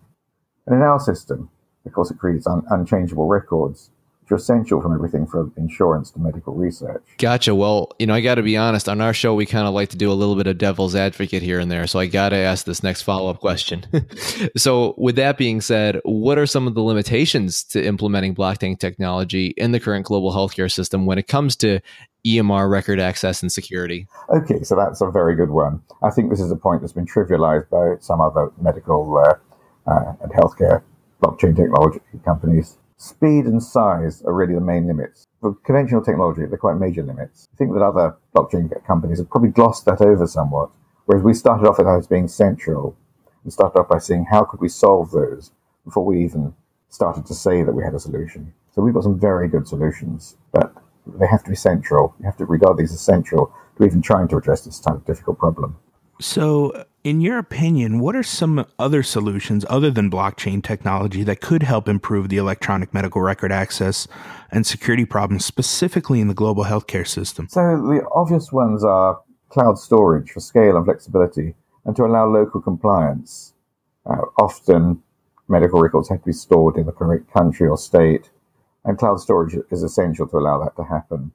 And 0.67 0.75
in 0.75 0.81
our 0.81 0.99
system, 0.99 1.49
of 1.85 1.93
course, 1.93 2.11
it 2.11 2.19
creates 2.19 2.47
un- 2.47 2.63
unchangeable 2.69 3.27
records, 3.27 3.89
which 4.21 4.31
are 4.31 4.35
essential 4.35 4.81
from 4.81 4.93
everything 4.93 5.25
from 5.25 5.51
insurance 5.57 6.11
to 6.11 6.19
medical 6.19 6.53
research. 6.53 7.03
Gotcha. 7.17 7.55
Well, 7.55 7.91
you 7.97 8.05
know, 8.05 8.13
I 8.13 8.21
got 8.21 8.35
to 8.35 8.43
be 8.43 8.55
honest. 8.55 8.87
On 8.87 9.01
our 9.01 9.13
show, 9.13 9.33
we 9.33 9.45
kind 9.45 9.67
of 9.67 9.73
like 9.73 9.89
to 9.89 9.97
do 9.97 10.11
a 10.11 10.13
little 10.13 10.35
bit 10.35 10.47
of 10.47 10.57
devil's 10.57 10.95
advocate 10.95 11.41
here 11.41 11.59
and 11.59 11.71
there. 11.71 11.87
So 11.87 11.99
I 11.99 12.05
got 12.05 12.29
to 12.29 12.35
ask 12.35 12.65
this 12.65 12.83
next 12.83 13.01
follow 13.01 13.29
up 13.29 13.39
question. 13.39 13.85
so, 14.57 14.93
with 14.97 15.15
that 15.15 15.37
being 15.37 15.59
said, 15.59 15.99
what 16.03 16.37
are 16.37 16.45
some 16.45 16.67
of 16.67 16.75
the 16.75 16.81
limitations 16.81 17.63
to 17.65 17.83
implementing 17.83 18.35
blockchain 18.35 18.77
technology 18.77 19.47
in 19.57 19.71
the 19.71 19.79
current 19.79 20.05
global 20.05 20.31
healthcare 20.31 20.71
system 20.71 21.05
when 21.05 21.17
it 21.17 21.27
comes 21.27 21.55
to 21.57 21.79
EMR 22.25 22.69
record 22.69 22.99
access 22.99 23.41
and 23.41 23.51
security? 23.51 24.07
Okay, 24.29 24.61
so 24.61 24.75
that's 24.75 25.01
a 25.01 25.09
very 25.09 25.35
good 25.35 25.49
one. 25.49 25.81
I 26.03 26.11
think 26.11 26.29
this 26.29 26.39
is 26.39 26.51
a 26.51 26.55
point 26.55 26.81
that's 26.81 26.93
been 26.93 27.07
trivialized 27.07 27.69
by 27.69 27.99
some 27.99 28.21
other 28.21 28.51
medical. 28.61 29.17
Uh, 29.17 29.33
uh, 29.87 30.13
and 30.21 30.31
healthcare 30.31 30.83
blockchain 31.21 31.55
technology 31.55 31.99
companies. 32.25 32.77
Speed 32.97 33.45
and 33.45 33.61
size 33.61 34.21
are 34.23 34.33
really 34.33 34.53
the 34.53 34.61
main 34.61 34.87
limits. 34.87 35.27
For 35.39 35.55
conventional 35.63 36.03
technology, 36.03 36.45
they're 36.45 36.57
quite 36.57 36.77
major 36.77 37.03
limits. 37.03 37.47
I 37.53 37.57
think 37.57 37.73
that 37.73 37.81
other 37.81 38.15
blockchain 38.35 38.69
companies 38.85 39.17
have 39.17 39.29
probably 39.29 39.49
glossed 39.49 39.85
that 39.85 40.01
over 40.01 40.27
somewhat, 40.27 40.69
whereas 41.05 41.23
we 41.23 41.33
started 41.33 41.67
off 41.67 41.77
with 41.77 41.87
that 41.87 41.97
as 41.97 42.07
being 42.07 42.27
central. 42.27 42.95
We 43.43 43.51
started 43.51 43.79
off 43.79 43.89
by 43.89 43.97
saying 43.97 44.27
how 44.29 44.43
could 44.43 44.59
we 44.59 44.69
solve 44.69 45.11
those 45.11 45.51
before 45.83 46.05
we 46.05 46.23
even 46.23 46.53
started 46.89 47.25
to 47.25 47.33
say 47.33 47.63
that 47.63 47.73
we 47.73 47.83
had 47.83 47.95
a 47.95 47.99
solution. 47.99 48.53
So 48.71 48.81
we've 48.81 48.93
got 48.93 49.03
some 49.03 49.19
very 49.19 49.47
good 49.47 49.67
solutions, 49.67 50.37
but 50.51 50.73
they 51.07 51.25
have 51.27 51.43
to 51.43 51.49
be 51.49 51.55
central. 51.55 52.13
You 52.19 52.25
have 52.25 52.37
to 52.37 52.45
regard 52.45 52.77
these 52.77 52.93
as 52.93 53.01
central 53.01 53.51
to 53.77 53.85
even 53.85 54.01
trying 54.01 54.27
to 54.29 54.37
address 54.37 54.65
this 54.65 54.79
type 54.79 54.95
of 54.95 55.05
difficult 55.05 55.39
problem. 55.39 55.77
So, 56.19 56.85
in 57.03 57.19
your 57.19 57.39
opinion, 57.39 57.99
what 57.99 58.15
are 58.15 58.23
some 58.23 58.65
other 58.77 59.01
solutions 59.01 59.65
other 59.69 59.89
than 59.89 60.11
blockchain 60.11 60.63
technology 60.63 61.23
that 61.23 61.41
could 61.41 61.63
help 61.63 61.87
improve 61.87 62.29
the 62.29 62.37
electronic 62.37 62.93
medical 62.93 63.21
record 63.21 63.51
access 63.51 64.07
and 64.51 64.65
security 64.65 65.05
problems, 65.05 65.43
specifically 65.43 66.21
in 66.21 66.27
the 66.27 66.33
global 66.33 66.65
healthcare 66.65 67.07
system? 67.07 67.47
So, 67.49 67.59
the 67.61 68.05
obvious 68.13 68.51
ones 68.51 68.83
are 68.83 69.19
cloud 69.49 69.79
storage 69.79 70.31
for 70.31 70.39
scale 70.39 70.77
and 70.77 70.85
flexibility 70.85 71.55
and 71.85 71.95
to 71.95 72.05
allow 72.05 72.27
local 72.27 72.61
compliance. 72.61 73.53
Uh, 74.05 74.21
often, 74.39 75.01
medical 75.47 75.81
records 75.81 76.09
have 76.09 76.19
to 76.19 76.25
be 76.27 76.33
stored 76.33 76.77
in 76.77 76.85
the 76.85 76.91
correct 76.91 77.31
country 77.33 77.67
or 77.67 77.77
state, 77.77 78.29
and 78.85 78.97
cloud 78.97 79.19
storage 79.19 79.55
is 79.71 79.81
essential 79.81 80.27
to 80.27 80.37
allow 80.37 80.63
that 80.63 80.75
to 80.75 80.83
happen. 80.83 81.31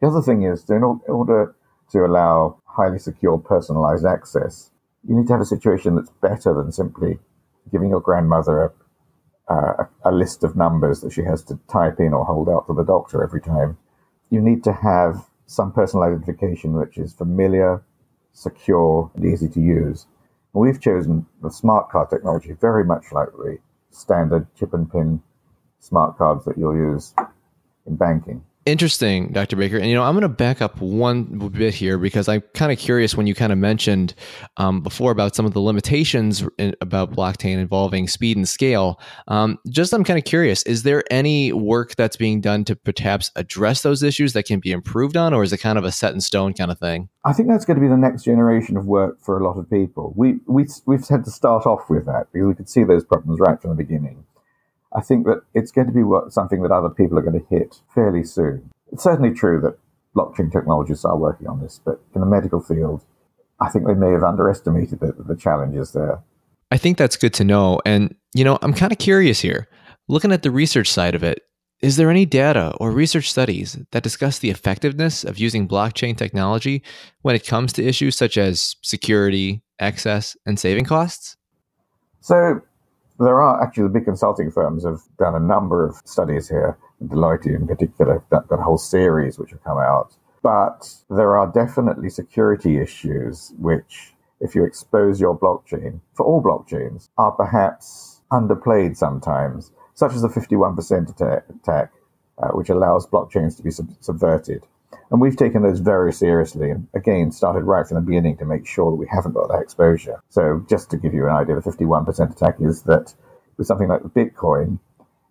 The 0.00 0.08
other 0.08 0.22
thing 0.22 0.42
is, 0.42 0.68
in 0.68 0.82
order 0.82 1.54
to 1.92 2.04
allow 2.04 2.60
highly 2.76 2.98
secure 2.98 3.38
personalized 3.38 4.04
access, 4.04 4.70
you 5.08 5.16
need 5.16 5.26
to 5.26 5.32
have 5.32 5.40
a 5.40 5.46
situation 5.46 5.96
that's 5.96 6.10
better 6.20 6.54
than 6.54 6.72
simply 6.72 7.18
giving 7.72 7.90
your 7.90 8.00
grandmother 8.00 8.72
a, 9.48 9.88
a, 10.04 10.12
list 10.12 10.44
of 10.44 10.56
numbers 10.56 11.00
that 11.00 11.12
she 11.12 11.22
has 11.22 11.42
to 11.44 11.58
type 11.70 12.00
in 12.00 12.12
or 12.12 12.24
hold 12.24 12.48
out 12.48 12.66
to 12.66 12.74
the 12.74 12.84
doctor 12.84 13.22
every 13.22 13.40
time. 13.40 13.78
You 14.30 14.40
need 14.40 14.64
to 14.64 14.72
have 14.72 15.24
some 15.46 15.72
personal 15.72 16.04
identification 16.04 16.72
which 16.72 16.98
is 16.98 17.12
familiar, 17.12 17.82
secure, 18.32 19.10
and 19.14 19.24
easy 19.24 19.48
to 19.48 19.60
use. 19.60 20.06
We've 20.52 20.80
chosen 20.80 21.26
the 21.42 21.50
smart 21.50 21.90
card 21.90 22.10
technology 22.10 22.52
very 22.60 22.84
much 22.84 23.12
like 23.12 23.28
the 23.32 23.58
standard 23.90 24.46
chip 24.58 24.74
and 24.74 24.90
pin 24.90 25.22
smart 25.78 26.18
cards 26.18 26.44
that 26.46 26.58
you'll 26.58 26.74
use 26.74 27.14
in 27.86 27.96
banking. 27.96 28.44
Interesting, 28.66 29.28
Dr. 29.28 29.54
Baker. 29.54 29.76
And 29.76 29.86
you 29.86 29.94
know, 29.94 30.02
I'm 30.02 30.14
going 30.14 30.22
to 30.22 30.28
back 30.28 30.60
up 30.60 30.80
one 30.80 31.38
bit 31.50 31.72
here 31.72 31.98
because 31.98 32.28
I'm 32.28 32.42
kind 32.52 32.72
of 32.72 32.78
curious 32.78 33.16
when 33.16 33.28
you 33.28 33.34
kind 33.34 33.52
of 33.52 33.58
mentioned 33.58 34.12
um, 34.56 34.80
before 34.80 35.12
about 35.12 35.36
some 35.36 35.46
of 35.46 35.52
the 35.52 35.60
limitations 35.60 36.44
in, 36.58 36.74
about 36.80 37.12
blockchain 37.12 37.58
involving 37.58 38.08
speed 38.08 38.36
and 38.36 38.48
scale. 38.48 39.00
Um, 39.28 39.60
just, 39.68 39.92
I'm 39.92 40.02
kind 40.02 40.18
of 40.18 40.24
curious: 40.24 40.64
is 40.64 40.82
there 40.82 41.04
any 41.12 41.52
work 41.52 41.94
that's 41.94 42.16
being 42.16 42.40
done 42.40 42.64
to 42.64 42.74
perhaps 42.74 43.30
address 43.36 43.82
those 43.82 44.02
issues 44.02 44.32
that 44.32 44.46
can 44.46 44.58
be 44.58 44.72
improved 44.72 45.16
on, 45.16 45.32
or 45.32 45.44
is 45.44 45.52
it 45.52 45.58
kind 45.58 45.78
of 45.78 45.84
a 45.84 45.92
set 45.92 46.12
in 46.12 46.20
stone 46.20 46.52
kind 46.52 46.72
of 46.72 46.78
thing? 46.80 47.08
I 47.24 47.32
think 47.32 47.48
that's 47.48 47.64
going 47.64 47.76
to 47.76 47.80
be 47.80 47.88
the 47.88 47.96
next 47.96 48.24
generation 48.24 48.76
of 48.76 48.86
work 48.86 49.20
for 49.20 49.38
a 49.38 49.44
lot 49.44 49.58
of 49.58 49.70
people. 49.70 50.12
We 50.16 50.40
we 50.46 50.66
we've 50.86 51.06
had 51.06 51.24
to 51.24 51.30
start 51.30 51.66
off 51.66 51.88
with 51.88 52.06
that 52.06 52.32
because 52.32 52.48
we 52.48 52.54
could 52.54 52.68
see 52.68 52.82
those 52.82 53.04
problems 53.04 53.38
right 53.38 53.62
from 53.62 53.70
the 53.70 53.76
beginning. 53.76 54.24
I 54.94 55.00
think 55.00 55.26
that 55.26 55.42
it's 55.54 55.72
going 55.72 55.88
to 55.88 55.92
be 55.92 56.02
something 56.30 56.62
that 56.62 56.70
other 56.70 56.88
people 56.88 57.18
are 57.18 57.22
going 57.22 57.40
to 57.40 57.46
hit 57.48 57.80
fairly 57.94 58.24
soon. 58.24 58.70
It's 58.92 59.02
certainly 59.02 59.34
true 59.34 59.60
that 59.60 59.78
blockchain 60.14 60.50
technologists 60.50 61.04
are 61.04 61.16
working 61.16 61.48
on 61.48 61.60
this, 61.60 61.80
but 61.84 62.00
in 62.14 62.20
the 62.20 62.26
medical 62.26 62.60
field, 62.60 63.02
I 63.60 63.68
think 63.68 63.86
they 63.86 63.94
may 63.94 64.10
have 64.10 64.22
underestimated 64.22 65.00
the, 65.00 65.14
the 65.18 65.36
challenges 65.36 65.92
there. 65.92 66.22
I 66.70 66.78
think 66.78 66.98
that's 66.98 67.16
good 67.16 67.34
to 67.34 67.44
know. 67.44 67.80
And, 67.84 68.14
you 68.34 68.44
know, 68.44 68.58
I'm 68.62 68.74
kind 68.74 68.92
of 68.92 68.98
curious 68.98 69.40
here. 69.40 69.68
Looking 70.08 70.32
at 70.32 70.42
the 70.42 70.50
research 70.50 70.90
side 70.90 71.14
of 71.14 71.22
it, 71.22 71.42
is 71.80 71.96
there 71.96 72.10
any 72.10 72.24
data 72.24 72.72
or 72.80 72.90
research 72.90 73.30
studies 73.30 73.78
that 73.90 74.02
discuss 74.02 74.38
the 74.38 74.50
effectiveness 74.50 75.24
of 75.24 75.38
using 75.38 75.68
blockchain 75.68 76.16
technology 76.16 76.82
when 77.22 77.36
it 77.36 77.46
comes 77.46 77.72
to 77.74 77.84
issues 77.84 78.16
such 78.16 78.38
as 78.38 78.76
security, 78.82 79.62
access, 79.78 80.36
and 80.46 80.58
saving 80.58 80.86
costs? 80.86 81.36
So, 82.20 82.62
there 83.18 83.40
are 83.42 83.62
actually 83.62 83.84
the 83.84 83.90
big 83.90 84.04
consulting 84.04 84.50
firms 84.50 84.84
have 84.84 85.00
done 85.18 85.34
a 85.34 85.40
number 85.40 85.86
of 85.86 85.96
studies 86.04 86.48
here. 86.48 86.78
Deloitte 87.04 87.46
in 87.46 87.66
particular, 87.66 88.22
that, 88.30 88.48
that 88.48 88.60
whole 88.60 88.78
series 88.78 89.38
which 89.38 89.50
have 89.50 89.62
come 89.64 89.78
out. 89.78 90.16
But 90.42 90.94
there 91.10 91.36
are 91.36 91.46
definitely 91.46 92.08
security 92.08 92.78
issues 92.78 93.52
which, 93.58 94.14
if 94.40 94.54
you 94.54 94.64
expose 94.64 95.20
your 95.20 95.36
blockchain, 95.36 96.00
for 96.14 96.24
all 96.24 96.42
blockchains, 96.42 97.08
are 97.18 97.32
perhaps 97.32 98.22
underplayed 98.32 98.96
sometimes, 98.96 99.72
such 99.94 100.14
as 100.14 100.22
the 100.22 100.28
51% 100.28 101.10
attack, 101.10 101.44
attack 101.50 101.92
uh, 102.38 102.48
which 102.48 102.68
allows 102.68 103.06
blockchains 103.06 103.56
to 103.56 103.62
be 103.62 103.70
sub- 103.70 103.96
subverted. 104.00 104.62
And 105.10 105.20
we've 105.20 105.36
taken 105.36 105.62
those 105.62 105.80
very 105.80 106.12
seriously 106.12 106.70
and 106.70 106.88
again 106.94 107.30
started 107.30 107.64
right 107.64 107.86
from 107.86 107.96
the 107.96 108.00
beginning 108.00 108.36
to 108.38 108.44
make 108.44 108.66
sure 108.66 108.90
that 108.90 108.96
we 108.96 109.06
haven't 109.06 109.34
got 109.34 109.48
that 109.48 109.60
exposure. 109.60 110.22
So 110.28 110.64
just 110.68 110.90
to 110.90 110.96
give 110.96 111.14
you 111.14 111.26
an 111.26 111.32
idea, 111.32 111.54
the 111.54 111.60
51% 111.60 112.32
attack 112.32 112.56
is 112.60 112.82
that 112.82 113.14
with 113.56 113.66
something 113.66 113.88
like 113.88 114.02
Bitcoin, 114.02 114.78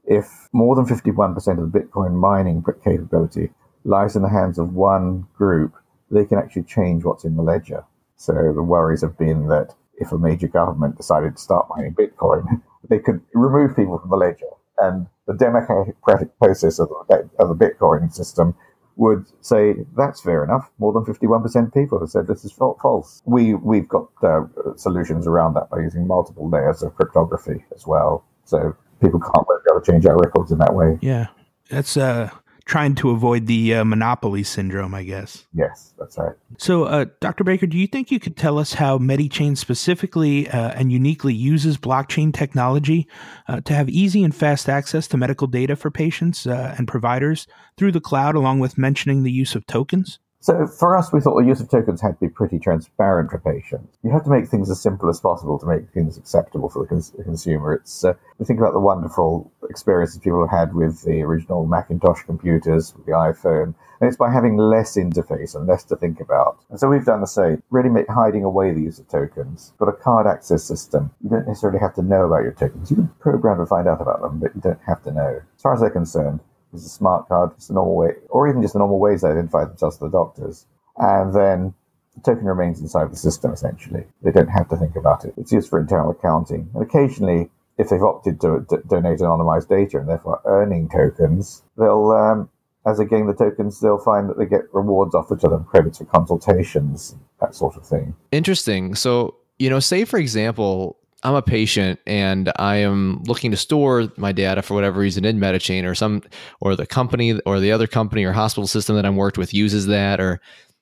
if 0.05 0.49
more 0.53 0.75
than 0.75 0.85
51% 0.85 1.35
of 1.59 1.71
the 1.71 1.79
Bitcoin 1.79 2.13
mining 2.13 2.63
capability 2.83 3.51
lies 3.83 4.15
in 4.15 4.21
the 4.21 4.29
hands 4.29 4.57
of 4.57 4.73
one 4.73 5.27
group, 5.35 5.73
they 6.11 6.25
can 6.25 6.37
actually 6.37 6.63
change 6.63 7.03
what's 7.03 7.25
in 7.25 7.35
the 7.35 7.43
ledger. 7.43 7.83
So 8.17 8.33
the 8.33 8.63
worries 8.63 9.01
have 9.01 9.17
been 9.17 9.47
that 9.47 9.73
if 9.97 10.11
a 10.11 10.17
major 10.17 10.47
government 10.47 10.97
decided 10.97 11.35
to 11.35 11.41
start 11.41 11.67
mining 11.69 11.95
Bitcoin, 11.95 12.61
they 12.89 12.99
could 12.99 13.21
remove 13.33 13.75
people 13.75 13.99
from 13.99 14.09
the 14.09 14.17
ledger. 14.17 14.45
And 14.77 15.07
the 15.25 15.33
democratic 15.33 15.95
process 16.37 16.79
of 16.79 16.89
the, 16.89 17.29
of 17.39 17.49
the 17.49 17.65
Bitcoin 17.65 18.13
system 18.13 18.55
would 18.97 19.25
say 19.41 19.75
that's 19.95 20.21
fair 20.21 20.43
enough. 20.43 20.69
More 20.79 20.93
than 20.93 21.03
51% 21.03 21.73
people 21.73 21.99
have 21.99 22.09
said 22.09 22.27
this 22.27 22.45
is 22.45 22.51
false. 22.51 23.21
We, 23.25 23.53
we've 23.53 23.87
got 23.87 24.07
uh, 24.23 24.43
solutions 24.75 25.27
around 25.27 25.55
that 25.55 25.69
by 25.69 25.79
using 25.79 26.07
multiple 26.07 26.49
layers 26.49 26.81
of 26.81 26.95
cryptography 26.95 27.63
as 27.75 27.85
well. 27.85 28.25
So 28.45 28.75
people 29.01 29.19
can't 29.19 29.47
be 29.47 29.71
able 29.71 29.81
to 29.81 29.91
change 29.91 30.05
our 30.05 30.17
records 30.17 30.51
in 30.51 30.59
that 30.59 30.73
way. 30.73 30.97
Yeah. 31.01 31.27
That's 31.69 31.97
uh, 31.97 32.29
trying 32.65 32.95
to 32.95 33.11
avoid 33.11 33.45
the 33.45 33.75
uh, 33.75 33.85
monopoly 33.85 34.43
syndrome, 34.43 34.95
I 34.95 35.03
guess. 35.03 35.45
Yes, 35.53 35.93
that's 35.99 36.17
right. 36.17 36.35
So, 36.57 36.85
uh, 36.85 37.05
Dr. 37.21 37.43
Baker, 37.43 37.67
do 37.67 37.77
you 37.77 37.85
think 37.85 38.09
you 38.09 38.19
could 38.19 38.35
tell 38.35 38.57
us 38.57 38.73
how 38.73 38.97
MediChain 38.97 39.55
specifically 39.55 40.49
uh, 40.49 40.69
and 40.69 40.91
uniquely 40.91 41.33
uses 41.33 41.77
blockchain 41.77 42.33
technology 42.33 43.07
uh, 43.47 43.61
to 43.61 43.73
have 43.73 43.87
easy 43.89 44.23
and 44.23 44.33
fast 44.33 44.67
access 44.67 45.07
to 45.09 45.17
medical 45.17 45.47
data 45.47 45.75
for 45.75 45.91
patients 45.91 46.47
uh, 46.47 46.73
and 46.77 46.87
providers 46.87 47.47
through 47.77 47.91
the 47.91 48.01
cloud, 48.01 48.35
along 48.35 48.59
with 48.59 48.77
mentioning 48.77 49.21
the 49.21 49.31
use 49.31 49.53
of 49.53 49.67
tokens? 49.67 50.19
So 50.45 50.67
for 50.67 50.95
us, 50.95 51.11
we 51.11 51.21
thought 51.21 51.39
the 51.39 51.47
use 51.47 51.59
of 51.59 51.71
tokens 51.71 52.01
had 52.01 52.19
to 52.19 52.27
be 52.27 52.29
pretty 52.29 52.59
transparent 52.59 53.31
for 53.31 53.39
patients. 53.39 53.97
You 54.03 54.11
have 54.11 54.25
to 54.25 54.29
make 54.29 54.47
things 54.47 54.69
as 54.69 54.79
simple 54.79 55.09
as 55.09 55.19
possible 55.19 55.57
to 55.57 55.65
make 55.65 55.89
things 55.89 56.19
acceptable 56.19 56.69
for 56.69 56.83
the 56.83 56.87
cons- 56.87 57.15
consumer. 57.23 57.73
It's 57.73 58.05
uh, 58.05 58.13
we 58.37 58.45
think 58.45 58.59
about 58.59 58.73
the 58.73 58.79
wonderful 58.79 59.51
experiences 59.71 60.19
people 60.19 60.47
have 60.47 60.55
had 60.55 60.75
with 60.75 61.01
the 61.01 61.23
original 61.23 61.65
Macintosh 61.65 62.21
computers, 62.27 62.93
with 62.95 63.07
the 63.07 63.13
iPhone, 63.13 63.73
and 63.99 64.07
it's 64.07 64.17
by 64.17 64.31
having 64.31 64.55
less 64.55 64.95
interface 64.97 65.55
and 65.55 65.65
less 65.65 65.83
to 65.85 65.95
think 65.95 66.19
about. 66.19 66.59
And 66.69 66.79
so 66.79 66.89
we've 66.89 67.05
done 67.05 67.21
the 67.21 67.25
same, 67.25 67.63
really 67.71 67.89
make, 67.89 68.07
hiding 68.07 68.43
away 68.43 68.71
the 68.71 68.83
use 68.83 68.99
of 68.99 69.07
tokens. 69.07 69.73
But 69.79 69.89
a 69.89 69.93
card 69.93 70.27
access 70.27 70.63
system, 70.63 71.09
you 71.23 71.31
don't 71.31 71.47
necessarily 71.47 71.79
have 71.79 71.95
to 71.95 72.03
know 72.03 72.23
about 72.23 72.43
your 72.43 72.51
tokens. 72.51 72.91
You 72.91 72.97
can 72.97 73.07
program 73.19 73.57
to 73.57 73.65
find 73.65 73.87
out 73.87 73.99
about 73.99 74.21
them, 74.21 74.37
but 74.41 74.53
you 74.53 74.61
don't 74.61 74.81
have 74.85 75.01
to 75.05 75.11
know. 75.11 75.41
As 75.55 75.61
far 75.63 75.73
as 75.73 75.79
they're 75.79 75.89
concerned, 75.89 76.39
is 76.75 76.85
a 76.85 76.89
smart 76.89 77.27
card, 77.27 77.51
just 77.55 77.69
a 77.69 77.73
normal 77.73 77.95
way, 77.95 78.13
or 78.29 78.47
even 78.47 78.61
just 78.61 78.73
the 78.73 78.79
normal 78.79 78.99
ways 78.99 79.21
they 79.21 79.29
identify 79.29 79.65
themselves 79.65 79.97
to 79.97 80.05
the 80.05 80.11
doctors. 80.11 80.65
And 80.97 81.33
then 81.33 81.73
the 82.15 82.21
token 82.21 82.45
remains 82.45 82.79
inside 82.79 83.11
the 83.11 83.17
system, 83.17 83.51
essentially. 83.51 84.05
They 84.23 84.31
don't 84.31 84.47
have 84.47 84.69
to 84.69 84.77
think 84.77 84.95
about 84.95 85.25
it. 85.25 85.33
It's 85.37 85.51
used 85.51 85.69
for 85.69 85.79
internal 85.79 86.11
accounting. 86.11 86.69
And 86.73 86.83
occasionally, 86.83 87.49
if 87.77 87.89
they've 87.89 88.01
opted 88.01 88.39
to 88.41 88.65
d- 88.69 88.77
donate 88.87 89.19
anonymized 89.19 89.67
data 89.67 89.97
and 89.99 90.07
therefore 90.07 90.41
earning 90.45 90.89
tokens, 90.89 91.63
they'll, 91.77 92.11
um, 92.11 92.49
as 92.85 92.97
they 92.97 93.05
gain 93.05 93.27
the 93.27 93.33
tokens, 93.33 93.81
they'll 93.81 93.97
find 93.97 94.29
that 94.29 94.37
they 94.37 94.45
get 94.45 94.61
rewards 94.73 95.13
offered 95.13 95.39
to 95.41 95.49
them, 95.49 95.65
credits 95.65 95.97
for 95.97 96.05
consultations, 96.05 97.15
that 97.41 97.53
sort 97.53 97.75
of 97.75 97.85
thing. 97.85 98.15
Interesting. 98.31 98.95
So, 98.95 99.35
you 99.59 99.69
know, 99.69 99.79
say 99.79 100.05
for 100.05 100.17
example, 100.17 100.97
I'm 101.23 101.35
a 101.35 101.41
patient 101.41 101.99
and 102.05 102.51
I 102.57 102.77
am 102.77 103.23
looking 103.23 103.51
to 103.51 103.57
store 103.57 104.11
my 104.17 104.31
data 104.31 104.61
for 104.61 104.73
whatever 104.73 104.99
reason 104.99 105.25
in 105.25 105.39
MediChain 105.39 105.83
or 105.83 105.95
some 105.95 106.21
or 106.61 106.75
the 106.75 106.85
company 106.85 107.39
or 107.45 107.59
the 107.59 107.71
other 107.71 107.87
company 107.87 108.23
or 108.23 108.31
hospital 108.31 108.67
system 108.67 108.95
that 108.95 109.05
I'm 109.05 109.15
worked 109.15 109.37
with 109.37 109.53
uses 109.53 109.87
that 109.87 110.19
or 110.19 110.39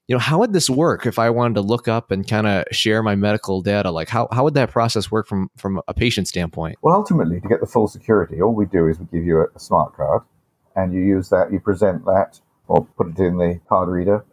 you 0.08 0.16
know 0.16 0.20
how 0.20 0.40
would 0.40 0.52
this 0.52 0.70
work 0.70 1.06
if 1.06 1.18
I 1.18 1.30
wanted 1.30 1.56
to 1.56 1.62
look 1.62 1.88
up 1.88 2.12
and 2.12 2.28
kind 2.28 2.46
of 2.46 2.66
share 2.72 3.02
my 3.02 3.16
medical 3.16 3.62
data? 3.62 3.90
Like 3.90 4.10
how, 4.10 4.28
how 4.32 4.44
would 4.44 4.54
that 4.56 4.70
process 4.70 5.10
work 5.10 5.28
from 5.28 5.50
from 5.56 5.82
a 5.88 5.94
patient 5.94 6.28
standpoint? 6.28 6.78
Well 6.82 6.94
ultimately 6.94 7.40
to 7.40 7.48
get 7.48 7.62
the 7.62 7.68
full 7.68 7.88
security 7.88 8.42
all 8.42 8.54
we 8.54 8.66
do 8.66 8.88
is 8.88 9.00
we 9.00 9.06
give 9.06 9.26
you 9.26 9.40
a, 9.40 9.46
a 9.56 9.60
smart 9.60 9.96
card 9.96 10.24
and 10.76 10.94
you 10.94 11.02
use 11.02 11.30
that 11.30 11.54
you 11.54 11.60
present 11.60 12.04
that 12.06 12.42
or 12.68 12.86
put 12.98 13.08
it 13.08 13.20
in 13.20 13.38
the 13.38 13.62
card 13.70 13.88
reader 13.88 14.26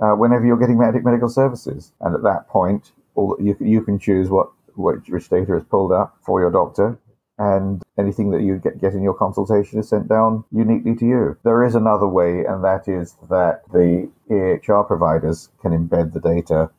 uh, 0.00 0.12
whenever 0.12 0.46
you're 0.46 0.58
getting 0.58 0.78
medical 0.78 1.28
services. 1.28 1.92
And 2.00 2.14
at 2.14 2.22
that 2.22 2.48
point 2.48 2.92
all 3.14 3.36
you, 3.40 3.56
you 3.60 3.82
can 3.82 3.98
choose 3.98 4.30
what 4.30 4.50
which, 4.80 5.08
which 5.08 5.28
data 5.28 5.56
is 5.56 5.64
pulled 5.64 5.92
up 5.92 6.16
for 6.22 6.40
your 6.40 6.50
doctor, 6.50 6.98
and 7.38 7.82
anything 7.98 8.30
that 8.30 8.42
you 8.42 8.58
get, 8.58 8.80
get 8.80 8.92
in 8.92 9.02
your 9.02 9.14
consultation 9.14 9.78
is 9.78 9.88
sent 9.88 10.08
down 10.08 10.44
uniquely 10.52 10.94
to 10.96 11.06
you. 11.06 11.36
There 11.42 11.64
is 11.64 11.74
another 11.74 12.06
way, 12.06 12.44
and 12.44 12.62
that 12.64 12.86
is 12.86 13.16
that 13.30 13.62
the 13.72 14.10
EHR 14.30 14.86
providers 14.86 15.48
can 15.62 15.72
embed 15.72 16.12
the 16.12 16.20
data 16.20 16.70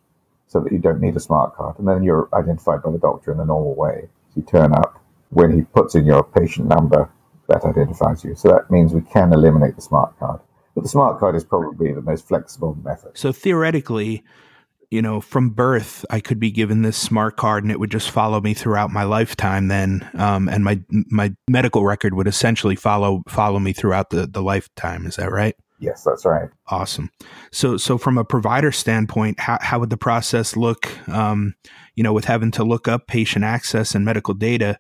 so 0.48 0.60
that 0.60 0.72
you 0.72 0.78
don't 0.78 1.00
need 1.00 1.16
a 1.16 1.20
smart 1.20 1.56
card, 1.56 1.80
and 1.80 1.88
then 1.88 2.04
you're 2.04 2.30
identified 2.34 2.84
by 2.84 2.92
the 2.92 3.00
doctor 3.00 3.32
in 3.32 3.38
the 3.38 3.46
normal 3.46 3.74
way. 3.74 4.10
So 4.30 4.42
you 4.42 4.44
turn 4.44 4.74
up 4.74 5.02
when 5.30 5.52
he 5.52 5.62
puts 5.62 5.96
in 5.96 6.06
your 6.06 6.24
patient 6.24 6.68
number, 6.68 7.10
that 7.48 7.66
identifies 7.66 8.24
you. 8.24 8.36
So 8.36 8.50
that 8.50 8.70
means 8.70 8.94
we 8.94 9.02
can 9.02 9.34
eliminate 9.34 9.76
the 9.76 9.82
smart 9.82 10.18
card. 10.20 10.42
But 10.76 10.84
the 10.84 10.90
smart 10.90 11.20
card 11.20 11.36
is 11.36 11.44
probably 11.44 11.92
the 11.94 12.02
most 12.02 12.28
flexible 12.28 12.78
method. 12.84 13.18
So 13.18 13.32
theoretically, 13.32 14.24
you 14.92 15.02
know, 15.02 15.22
from 15.22 15.50
birth, 15.50 16.06
I 16.10 16.20
could 16.20 16.40
be 16.40 16.52
given 16.52 16.82
this 16.82 16.98
smart 16.98 17.38
card 17.38 17.64
and 17.64 17.72
it 17.72 17.80
would 17.80 17.90
just 17.90 18.12
follow 18.12 18.42
me 18.42 18.54
throughout 18.54 18.92
my 18.92 19.04
lifetime 19.04 19.70
then. 19.70 20.08
Um, 20.16 20.50
and 20.50 20.66
my, 20.66 20.82
my 20.90 21.34
medical 21.50 21.86
record 21.86 22.14
would 22.14 22.28
essentially 22.28 22.76
follow, 22.76 23.24
follow 23.28 23.58
me 23.60 23.72
throughout 23.72 24.10
the, 24.10 24.28
the 24.28 24.44
lifetime. 24.44 25.06
Is 25.06 25.16
that 25.16 25.32
right? 25.32 25.56
Yes, 25.80 26.04
that's 26.04 26.26
right. 26.26 26.50
Awesome. 26.68 27.10
So, 27.52 27.78
so 27.78 27.98
from 27.98 28.18
a 28.18 28.26
provider 28.26 28.72
standpoint, 28.72 29.40
how, 29.40 29.58
how 29.62 29.80
would 29.80 29.90
the 29.90 29.98
process 29.98 30.56
look, 30.56 30.90
um, 31.10 31.56
you 31.96 32.04
know, 32.04 32.14
with 32.14 32.26
having 32.26 32.52
to 32.52 32.64
look 32.64 32.88
up 32.88 33.08
patient 33.08 33.46
access 33.46 33.96
and 33.96 34.06
medical 34.06 34.34
data? 34.34 34.78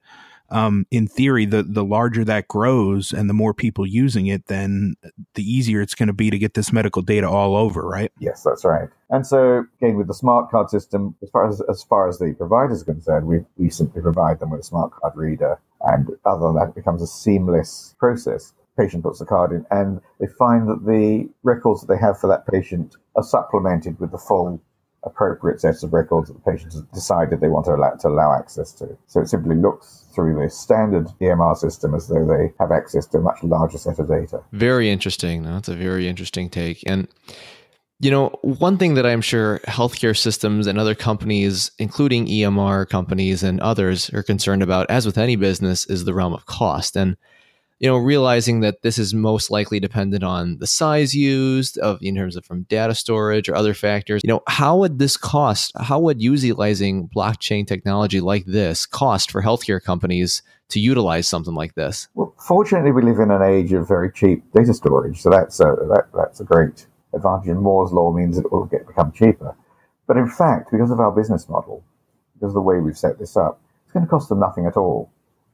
Um, 0.51 0.85
in 0.91 1.07
theory, 1.07 1.45
the 1.45 1.63
the 1.63 1.83
larger 1.83 2.23
that 2.25 2.47
grows 2.47 3.13
and 3.13 3.29
the 3.29 3.33
more 3.33 3.53
people 3.53 3.87
using 3.87 4.27
it, 4.27 4.47
then 4.47 4.95
the 5.35 5.43
easier 5.43 5.81
it's 5.81 5.95
going 5.95 6.07
to 6.07 6.13
be 6.13 6.29
to 6.29 6.37
get 6.37 6.53
this 6.53 6.73
medical 6.73 7.01
data 7.01 7.27
all 7.27 7.55
over, 7.55 7.87
right? 7.87 8.11
Yes, 8.19 8.43
that's 8.43 8.65
right. 8.65 8.89
And 9.09 9.25
so, 9.25 9.65
again, 9.81 9.97
with 9.97 10.07
the 10.07 10.13
smart 10.13 10.51
card 10.51 10.69
system, 10.69 11.15
as 11.23 11.29
far 11.29 11.47
as 11.47 11.61
as 11.69 11.83
far 11.83 12.07
as 12.07 12.19
the 12.19 12.33
providers 12.37 12.81
are 12.81 12.85
concerned, 12.85 13.27
we 13.27 13.39
we 13.57 13.69
simply 13.69 14.01
provide 14.01 14.39
them 14.39 14.51
with 14.51 14.59
a 14.59 14.63
smart 14.63 14.91
card 14.91 15.13
reader, 15.15 15.59
and 15.81 16.09
other 16.25 16.47
than 16.47 16.55
that, 16.55 16.69
it 16.69 16.75
becomes 16.75 17.01
a 17.01 17.07
seamless 17.07 17.95
process. 17.97 18.53
Patient 18.77 19.03
puts 19.03 19.19
the 19.19 19.25
card 19.25 19.51
in, 19.51 19.65
and 19.69 20.01
they 20.19 20.27
find 20.27 20.67
that 20.69 20.85
the 20.85 21.29
records 21.43 21.81
that 21.81 21.87
they 21.87 21.99
have 21.99 22.19
for 22.19 22.27
that 22.27 22.47
patient 22.47 22.95
are 23.15 23.23
supplemented 23.23 23.99
with 23.99 24.11
the 24.11 24.17
full 24.17 24.61
appropriate 25.03 25.59
sets 25.59 25.83
of 25.83 25.93
records 25.93 26.27
that 26.27 26.33
the 26.33 26.51
patients 26.51 26.79
decided 26.93 27.41
they 27.41 27.47
want 27.47 27.65
to 27.65 27.73
allow, 27.73 27.91
to 27.91 28.07
allow 28.07 28.33
access 28.37 28.71
to. 28.73 28.97
So 29.07 29.21
it 29.21 29.29
simply 29.29 29.55
looks 29.55 30.05
through 30.13 30.41
the 30.41 30.49
standard 30.49 31.07
EMR 31.19 31.57
system 31.57 31.95
as 31.95 32.07
though 32.07 32.25
they 32.25 32.53
have 32.59 32.71
access 32.71 33.07
to 33.07 33.17
a 33.17 33.21
much 33.21 33.43
larger 33.43 33.77
set 33.77 33.97
of 33.97 34.07
data. 34.07 34.43
Very 34.51 34.89
interesting. 34.89 35.43
That's 35.43 35.69
a 35.69 35.75
very 35.75 36.07
interesting 36.07 36.49
take. 36.49 36.83
And 36.85 37.07
you 38.01 38.09
know, 38.09 38.29
one 38.41 38.79
thing 38.79 38.95
that 38.95 39.05
I'm 39.05 39.21
sure 39.21 39.59
healthcare 39.67 40.17
systems 40.17 40.65
and 40.65 40.79
other 40.79 40.95
companies, 40.95 41.69
including 41.77 42.25
EMR 42.25 42.89
companies 42.89 43.43
and 43.43 43.61
others, 43.61 44.09
are 44.11 44.23
concerned 44.23 44.63
about, 44.63 44.89
as 44.89 45.05
with 45.05 45.19
any 45.19 45.35
business, 45.35 45.85
is 45.85 46.03
the 46.03 46.13
realm 46.13 46.33
of 46.33 46.47
cost. 46.47 46.97
And 46.97 47.15
you 47.81 47.89
know, 47.89 47.97
realizing 47.97 48.59
that 48.59 48.83
this 48.83 48.99
is 48.99 49.11
most 49.11 49.49
likely 49.49 49.79
dependent 49.79 50.23
on 50.23 50.59
the 50.59 50.67
size 50.67 51.15
used 51.15 51.79
of 51.79 51.97
in 51.99 52.15
terms 52.15 52.35
of 52.35 52.45
from 52.45 52.61
data 52.63 52.93
storage 52.93 53.49
or 53.49 53.55
other 53.55 53.73
factors. 53.73 54.21
You 54.23 54.27
know, 54.27 54.43
how 54.47 54.77
would 54.77 54.99
this 54.99 55.17
cost? 55.17 55.71
How 55.75 55.99
would 55.99 56.21
utilizing 56.21 57.09
blockchain 57.09 57.65
technology 57.65 58.21
like 58.21 58.45
this 58.45 58.85
cost 58.85 59.31
for 59.31 59.41
healthcare 59.41 59.81
companies 59.81 60.43
to 60.69 60.79
utilize 60.79 61.27
something 61.27 61.55
like 61.55 61.73
this? 61.73 62.07
Well, 62.13 62.35
fortunately, 62.37 62.91
we 62.91 63.01
live 63.01 63.17
in 63.17 63.31
an 63.31 63.41
age 63.41 63.73
of 63.73 63.87
very 63.87 64.11
cheap 64.11 64.43
data 64.53 64.75
storage, 64.75 65.19
so 65.19 65.31
that's 65.31 65.59
a 65.59 65.75
that, 65.89 66.05
that's 66.13 66.39
a 66.39 66.43
great 66.43 66.85
advantage. 67.15 67.49
And 67.49 67.61
Moore's 67.61 67.91
law 67.91 68.13
means 68.13 68.37
it 68.37 68.51
will 68.51 68.65
get 68.65 68.85
become 68.85 69.11
cheaper. 69.11 69.55
But 70.05 70.17
in 70.17 70.29
fact, 70.29 70.69
because 70.71 70.91
of 70.91 70.99
our 70.99 71.11
business 71.11 71.49
model, 71.49 71.83
because 72.35 72.51
of 72.51 72.53
the 72.53 72.61
way 72.61 72.77
we've 72.77 72.95
set 72.95 73.17
this 73.17 73.35
up, 73.35 73.59
it's 73.85 73.91
going 73.91 74.05
to 74.05 74.09
cost 74.09 74.29
them 74.29 74.39
nothing 74.39 74.67
at 74.67 74.77
all 74.77 75.11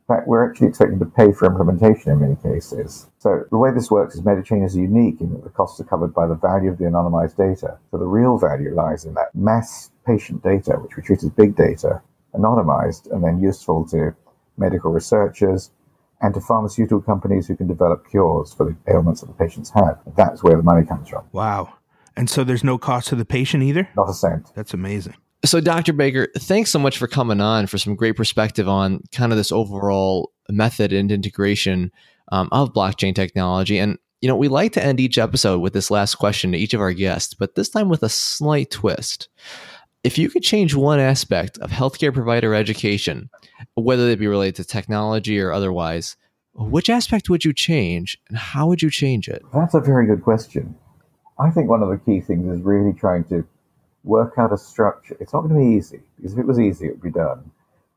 fact, 0.07 0.27
we're 0.27 0.49
actually 0.49 0.67
expecting 0.67 0.99
to 0.99 1.05
pay 1.05 1.31
for 1.31 1.45
implementation 1.45 2.11
in 2.11 2.19
many 2.19 2.35
cases. 2.35 3.07
So 3.19 3.43
the 3.51 3.57
way 3.57 3.71
this 3.71 3.91
works 3.91 4.15
is 4.15 4.21
MediChain 4.21 4.65
is 4.65 4.75
unique 4.75 5.19
in 5.19 5.33
that 5.33 5.43
the 5.43 5.49
costs 5.49 5.79
are 5.79 5.83
covered 5.83 6.13
by 6.13 6.27
the 6.27 6.35
value 6.35 6.71
of 6.71 6.77
the 6.77 6.85
anonymized 6.85 7.35
data. 7.35 7.77
So 7.91 7.97
the 7.97 8.05
real 8.05 8.37
value 8.37 8.73
lies 8.73 9.05
in 9.05 9.13
that 9.15 9.35
mass 9.35 9.91
patient 10.05 10.43
data, 10.43 10.73
which 10.73 10.95
we 10.95 11.03
treat 11.03 11.23
as 11.23 11.29
big 11.29 11.55
data, 11.55 12.01
anonymized 12.33 13.11
and 13.11 13.23
then 13.23 13.39
useful 13.39 13.85
to 13.89 14.15
medical 14.57 14.91
researchers 14.91 15.71
and 16.21 16.33
to 16.33 16.41
pharmaceutical 16.41 17.01
companies 17.01 17.47
who 17.47 17.55
can 17.55 17.67
develop 17.67 18.09
cures 18.09 18.53
for 18.53 18.65
the 18.65 18.93
ailments 18.93 19.21
that 19.21 19.27
the 19.27 19.33
patients 19.33 19.71
have. 19.71 19.99
That's 20.15 20.43
where 20.43 20.55
the 20.55 20.63
money 20.63 20.85
comes 20.85 21.09
from. 21.09 21.25
Wow. 21.31 21.73
And 22.15 22.29
so 22.29 22.43
there's 22.43 22.63
no 22.63 22.77
cost 22.77 23.09
to 23.09 23.15
the 23.15 23.25
patient 23.25 23.61
either? 23.63 23.89
Not 23.95 24.09
a 24.09 24.13
cent. 24.13 24.51
That's 24.55 24.73
amazing. 24.73 25.15
So, 25.46 25.62
Dr. 25.62 25.94
Baker, 25.94 26.29
thanks 26.38 26.72
so 26.72 26.79
much 26.79 26.98
for 26.98 27.08
coming 27.08 27.41
on 27.41 27.67
for 27.67 27.77
some 27.77 27.96
great 27.96 28.15
perspective 28.15 28.67
on 28.67 29.01
kind 29.12 29.32
of 29.32 29.38
this 29.38 29.51
overall 29.51 30.32
method 30.50 30.91
and 30.91 31.12
integration 31.12 31.91
um, 32.32 32.50
of 32.51 32.74
blockchain 32.74 33.13
technology. 33.13 33.77
And, 33.77 33.98
you 34.22 34.27
know, 34.27 34.36
we 34.36 34.48
like 34.48 34.74
to 34.74 34.84
end 34.84 35.00
each 35.00 35.17
episode 35.17 35.60
with 35.60 35.74
this 35.74 35.91
last 35.91 36.15
question 36.15 36.51
to 36.51 36.58
each 36.58 36.74
of 36.74 36.82
our 36.82 36.91
guests, 36.91 37.34
but 37.34 37.56
this 37.56 37.70
time 37.70 37.88
with 37.88 38.03
a 38.03 38.10
slight 38.10 38.72
twist. 38.72 39.29
If 40.03 40.17
you 40.17 40.29
could 40.29 40.44
change 40.44 40.74
one 40.74 41.00
aspect 41.00 41.58
of 41.60 41.70
healthcare 41.70 42.13
provider 42.13 42.56
education, 42.56 43.29
whether 43.75 44.10
it 44.10 44.20
be 44.20 44.27
related 44.27 44.56
to 44.56 44.63
technology 44.63 45.39
or 45.39 45.51
otherwise, 45.51 46.17
which 46.53 46.89
aspect 46.89 47.29
would 47.29 47.46
you 47.46 47.53
change 47.53 48.17
and 48.29 48.38
how 48.38 48.67
would 48.67 48.82
you 48.82 48.89
change 48.89 49.27
it? 49.27 49.44
That's 49.53 49.75
a 49.75 49.79
very 49.79 50.08
good 50.08 50.24
question. 50.24 50.75
I 51.39 51.51
think 51.51 51.70
one 51.70 51.84
of 51.84 51.89
the 51.89 51.98
key 51.98 52.22
things 52.22 52.48
is 52.48 52.63
really 52.63 52.94
trying 52.94 53.25
to 53.25 53.46
work 54.04 54.34
out 54.38 54.54
a 54.54 54.58
structure. 54.58 55.18
It's 55.20 55.34
not 55.34 55.42
going 55.42 55.54
to 55.54 55.60
be 55.60 55.75
easy 55.77 56.01
because 56.18 56.34
if 56.34 56.39
it 56.39 56.48
was 56.48 56.60
easy, 56.60 56.88
it 56.88 56.92
would 56.92 57.01
be 57.01 57.12
done. 57.12 57.51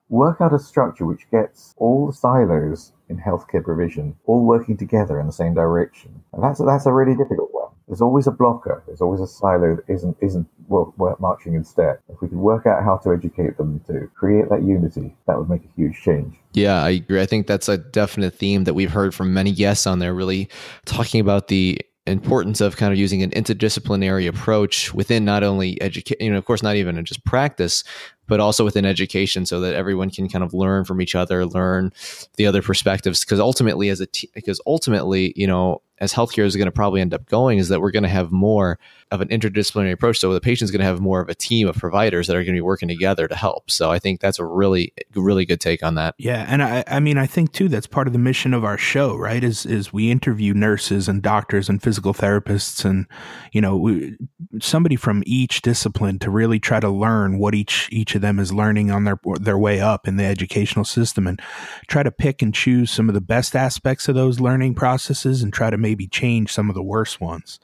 Work 0.09 0.41
out 0.41 0.53
a 0.53 0.59
structure 0.59 1.07
which 1.07 1.31
gets 1.31 1.73
all 1.77 2.07
the 2.07 2.13
silos 2.13 2.93
in 3.09 3.19
healthcare 3.19 3.63
provision 3.63 4.17
all 4.27 4.45
working 4.45 4.77
together 4.77 5.21
in 5.21 5.27
the 5.27 5.33
same 5.33 5.55
direction. 5.55 6.23
And 6.33 6.43
that's, 6.43 6.59
that's 6.59 6.87
a 6.87 6.93
really 6.93 7.17
difficult 7.17 7.51
one. 7.53 7.71
There's 7.87 8.01
always 8.01 8.27
a 8.29 8.31
blocker. 8.31 8.83
There's 8.87 9.01
always 9.01 9.21
a 9.21 9.27
silo 9.27 9.77
that 9.77 9.93
isn't, 9.93 10.17
isn't 10.21 10.47
well, 10.69 10.95
marching 11.19 11.55
in 11.55 11.65
step. 11.65 12.01
If 12.09 12.21
we 12.21 12.29
could 12.29 12.39
work 12.39 12.65
out 12.67 12.85
how 12.85 12.99
to 12.99 13.13
educate 13.13 13.57
them 13.57 13.81
to 13.89 14.09
create 14.15 14.49
that 14.49 14.63
unity, 14.63 15.17
that 15.27 15.37
would 15.37 15.51
make 15.51 15.65
a 15.65 15.75
huge 15.75 16.01
change. 16.01 16.37
Yeah, 16.53 16.83
I 16.83 16.91
agree. 16.91 17.21
I 17.21 17.27
think 17.27 17.49
that's 17.49 17.69
a 17.69 17.79
definite 17.79 18.35
theme 18.35 18.63
that 18.65 18.75
we've 18.75 18.93
heard 18.93 19.13
from 19.13 19.35
many 19.35 19.53
guests 19.53 19.89
on 19.89 19.99
there, 19.99 20.15
really 20.15 20.49
talking 20.85 21.21
about 21.21 21.49
the 21.49 21.81
importance 22.11 22.61
of 22.61 22.77
kind 22.77 22.93
of 22.93 22.99
using 22.99 23.23
an 23.23 23.31
interdisciplinary 23.31 24.29
approach 24.29 24.93
within 24.95 25.25
not 25.25 25.43
only 25.43 25.81
education, 25.83 26.25
you 26.25 26.31
know, 26.31 26.39
of 26.39 26.45
course, 26.45 26.63
not 26.63 26.77
even 26.77 27.03
just 27.05 27.25
practice, 27.25 27.85
but 28.27 28.41
also 28.41 28.65
within 28.65 28.85
education 28.85 29.47
so 29.47 29.61
that 29.61 29.75
everyone 29.75 30.11
can 30.11 30.29
kind 30.29 30.45
of 30.45 30.55
learn 30.55 30.85
from 30.85 31.01
each 31.01 31.15
other, 31.15 31.47
learn 31.47 31.93
the 32.37 32.47
other 32.47 32.63
perspectives. 32.63 33.25
Because 33.25 33.41
ultimately, 33.41 33.89
as 33.89 34.01
a, 34.01 34.07
t- 34.07 34.31
because 34.35 34.61
ultimately, 34.67 35.33
you 35.37 35.47
know, 35.47 35.83
as 36.01 36.15
healthcare 36.15 36.45
is 36.45 36.57
going 36.57 36.67
to 36.67 36.73
probably 36.73 37.01
end 37.01 37.13
up 37.13 37.27
going 37.27 37.59
is 37.59 37.69
that 37.69 37.81
we're 37.81 37.91
going 37.91 38.03
to 38.03 38.09
have 38.09 38.33
more 38.33 38.79
of 39.11 39.21
an 39.21 39.29
interdisciplinary 39.29 39.93
approach. 39.93 40.19
So 40.19 40.33
the 40.33 40.41
patient's 40.41 40.71
going 40.71 40.81
to 40.81 40.87
have 40.87 41.01
more 41.01 41.21
of 41.21 41.29
a 41.29 41.35
team 41.35 41.69
of 41.69 41.77
providers 41.77 42.27
that 42.27 42.37
are 42.37 42.41
going 42.41 42.55
to 42.55 42.59
be 42.59 42.61
working 42.63 42.89
together 42.89 43.29
to 43.29 43.35
help. 43.35 43.71
So 43.71 43.91
I 43.91 43.99
think 43.99 44.21
that's 44.21 44.39
a 44.39 44.45
really, 44.45 44.95
really 45.15 45.45
good 45.45 45.61
take 45.61 45.83
on 45.83 45.97
that. 45.97 46.15
Yeah, 46.17 46.47
and 46.49 46.63
I, 46.63 46.85
I 46.87 47.01
mean, 47.01 47.19
I 47.19 47.27
think 47.27 47.53
too 47.53 47.69
that's 47.69 47.87
part 47.87 48.07
of 48.07 48.13
the 48.13 48.19
mission 48.19 48.55
of 48.55 48.65
our 48.65 48.79
show, 48.79 49.17
right? 49.17 49.45
Is 49.45 49.67
is 49.67 49.93
we 49.93 50.11
interview 50.11 50.55
nurses 50.55 51.07
and 51.09 51.21
doctors 51.21 51.69
and 51.69 51.83
physical 51.83 52.15
therapists, 52.15 52.85
and 52.85 53.07
you 53.53 53.61
know, 53.61 53.77
we, 53.77 54.17
somebody 54.61 54.97
from 54.97 55.23
each 55.27 55.61
discipline 55.61 56.19
to 56.21 56.31
really 56.31 56.59
try 56.59 56.81
to 56.81 56.89
learn 56.89 57.39
what 57.39 57.55
each 57.55 57.89
each 57.93 58.15
of 58.15 58.23
them 58.23 58.39
is 58.39 58.55
learning 58.55 58.91
on 58.91 59.05
their 59.05 59.19
their 59.39 59.59
way 59.59 59.81
up 59.81 60.09
in 60.09 60.17
the 60.17 60.25
educational 60.25 60.85
system, 60.85 61.27
and 61.27 61.43
try 61.89 62.03
to 62.03 62.11
pick 62.11 62.41
and 62.41 62.55
choose 62.55 62.91
some 62.91 63.09
of 63.09 63.15
the 63.15 63.21
best 63.21 63.55
aspects 63.55 64.09
of 64.09 64.15
those 64.15 64.41
learning 64.41 64.75
processes, 64.75 65.43
and 65.43 65.53
try 65.53 65.69
to 65.69 65.77
make 65.77 65.90
maybe 65.91 66.07
change 66.07 66.53
some 66.53 66.69
of 66.69 66.77
the 66.77 66.83
worst 66.83 67.21
ones. 67.21 67.59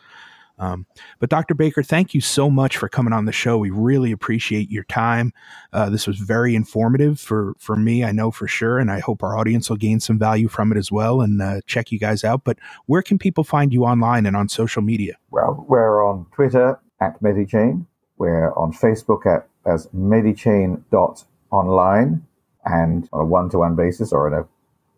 Um, 0.58 0.86
but 1.20 1.28
Dr. 1.28 1.54
Baker, 1.54 1.82
thank 1.82 2.14
you 2.14 2.22
so 2.22 2.48
much 2.50 2.78
for 2.78 2.88
coming 2.88 3.12
on 3.12 3.26
the 3.26 3.32
show. 3.32 3.58
We 3.58 3.68
really 3.70 4.10
appreciate 4.10 4.70
your 4.70 4.84
time. 4.84 5.34
Uh, 5.72 5.90
this 5.90 6.06
was 6.06 6.18
very 6.18 6.54
informative 6.56 7.20
for 7.20 7.54
for 7.58 7.76
me, 7.76 8.02
I 8.02 8.12
know 8.12 8.30
for 8.30 8.48
sure, 8.48 8.78
and 8.78 8.90
I 8.90 9.00
hope 9.00 9.22
our 9.22 9.36
audience 9.36 9.68
will 9.68 9.76
gain 9.76 10.00
some 10.00 10.18
value 10.18 10.48
from 10.48 10.72
it 10.72 10.78
as 10.78 10.90
well 10.90 11.20
and 11.20 11.42
uh, 11.42 11.60
check 11.66 11.92
you 11.92 11.98
guys 11.98 12.24
out. 12.24 12.44
But 12.44 12.58
where 12.86 13.02
can 13.02 13.18
people 13.18 13.44
find 13.44 13.70
you 13.72 13.84
online 13.84 14.26
and 14.26 14.34
on 14.34 14.48
social 14.48 14.82
media? 14.82 15.16
Well, 15.30 15.64
we're 15.68 16.02
on 16.02 16.24
Twitter 16.32 16.80
at 17.00 17.22
MediChain. 17.22 17.84
We're 18.16 18.52
on 18.54 18.72
Facebook 18.72 19.26
at 19.26 19.46
as 19.66 19.88
medichain.online 19.88 22.26
and 22.64 23.08
on 23.12 23.20
a 23.20 23.24
one-to-one 23.24 23.76
basis 23.76 24.10
or 24.12 24.32
on 24.32 24.42
a 24.42 24.48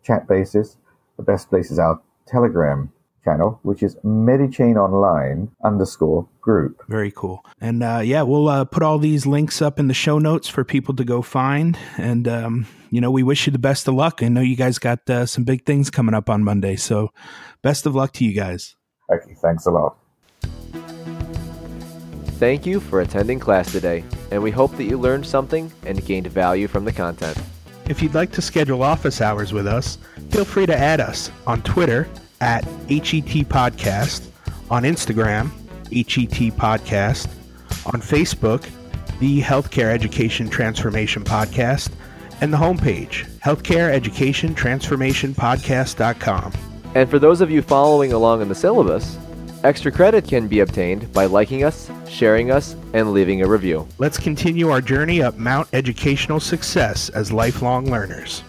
chat 0.04 0.28
basis. 0.28 0.76
The 1.16 1.24
best 1.24 1.50
place 1.50 1.72
is 1.72 1.80
our 1.80 2.00
Telegram 2.26 2.92
channel, 3.28 3.58
which 3.62 3.82
is 3.82 3.96
Medichain 4.04 4.76
Online 4.76 5.50
underscore 5.62 6.28
group. 6.40 6.82
Very 6.88 7.10
cool. 7.10 7.44
And 7.60 7.82
uh, 7.82 8.00
yeah, 8.02 8.22
we'll 8.22 8.48
uh, 8.48 8.64
put 8.64 8.82
all 8.82 8.98
these 8.98 9.26
links 9.26 9.60
up 9.60 9.78
in 9.78 9.88
the 9.88 9.94
show 9.94 10.18
notes 10.18 10.48
for 10.48 10.64
people 10.64 10.94
to 10.96 11.04
go 11.04 11.20
find. 11.22 11.78
And, 11.98 12.26
um, 12.26 12.66
you 12.90 13.00
know, 13.00 13.10
we 13.10 13.22
wish 13.22 13.46
you 13.46 13.52
the 13.52 13.58
best 13.58 13.86
of 13.88 13.94
luck. 13.94 14.22
I 14.22 14.28
know 14.28 14.40
you 14.40 14.56
guys 14.56 14.78
got 14.78 15.08
uh, 15.10 15.26
some 15.26 15.44
big 15.44 15.64
things 15.66 15.90
coming 15.90 16.14
up 16.14 16.30
on 16.30 16.42
Monday. 16.42 16.76
So 16.76 17.12
best 17.62 17.86
of 17.86 17.94
luck 17.94 18.12
to 18.14 18.24
you 18.24 18.32
guys. 18.32 18.76
Okay, 19.12 19.34
thanks 19.42 19.66
a 19.66 19.70
lot. 19.70 19.96
Thank 22.38 22.66
you 22.66 22.78
for 22.78 23.00
attending 23.00 23.40
class 23.40 23.72
today, 23.72 24.04
and 24.30 24.40
we 24.40 24.52
hope 24.52 24.76
that 24.76 24.84
you 24.84 24.96
learned 24.96 25.26
something 25.26 25.72
and 25.84 26.04
gained 26.06 26.28
value 26.28 26.68
from 26.68 26.84
the 26.84 26.92
content. 26.92 27.36
If 27.88 28.00
you'd 28.00 28.14
like 28.14 28.30
to 28.32 28.42
schedule 28.42 28.84
office 28.84 29.20
hours 29.20 29.52
with 29.52 29.66
us, 29.66 29.98
feel 30.30 30.44
free 30.44 30.66
to 30.66 30.76
add 30.76 31.00
us 31.00 31.32
on 31.48 31.62
Twitter 31.62 32.06
at 32.40 32.64
HET 32.88 33.46
Podcast, 33.48 34.28
on 34.70 34.82
Instagram, 34.82 35.50
HET 35.90 36.52
Podcast, 36.56 37.28
on 37.86 38.00
Facebook, 38.00 38.68
the 39.20 39.40
Healthcare 39.40 39.92
Education 39.92 40.48
Transformation 40.48 41.24
Podcast, 41.24 41.90
and 42.40 42.52
the 42.52 42.56
homepage, 42.56 43.28
Healthcare 43.40 43.90
Education 43.90 44.54
Transformation 44.54 45.34
Podcast.com. 45.34 46.52
And 46.94 47.10
for 47.10 47.18
those 47.18 47.40
of 47.40 47.50
you 47.50 47.62
following 47.62 48.12
along 48.12 48.42
in 48.42 48.48
the 48.48 48.54
syllabus, 48.54 49.18
extra 49.64 49.90
credit 49.90 50.26
can 50.26 50.46
be 50.48 50.60
obtained 50.60 51.12
by 51.12 51.26
liking 51.26 51.64
us, 51.64 51.90
sharing 52.08 52.50
us, 52.50 52.76
and 52.94 53.12
leaving 53.12 53.42
a 53.42 53.48
review. 53.48 53.86
Let's 53.98 54.18
continue 54.18 54.70
our 54.70 54.80
journey 54.80 55.22
up 55.22 55.36
Mount 55.36 55.68
Educational 55.72 56.40
Success 56.40 57.08
as 57.10 57.32
lifelong 57.32 57.90
learners. 57.90 58.42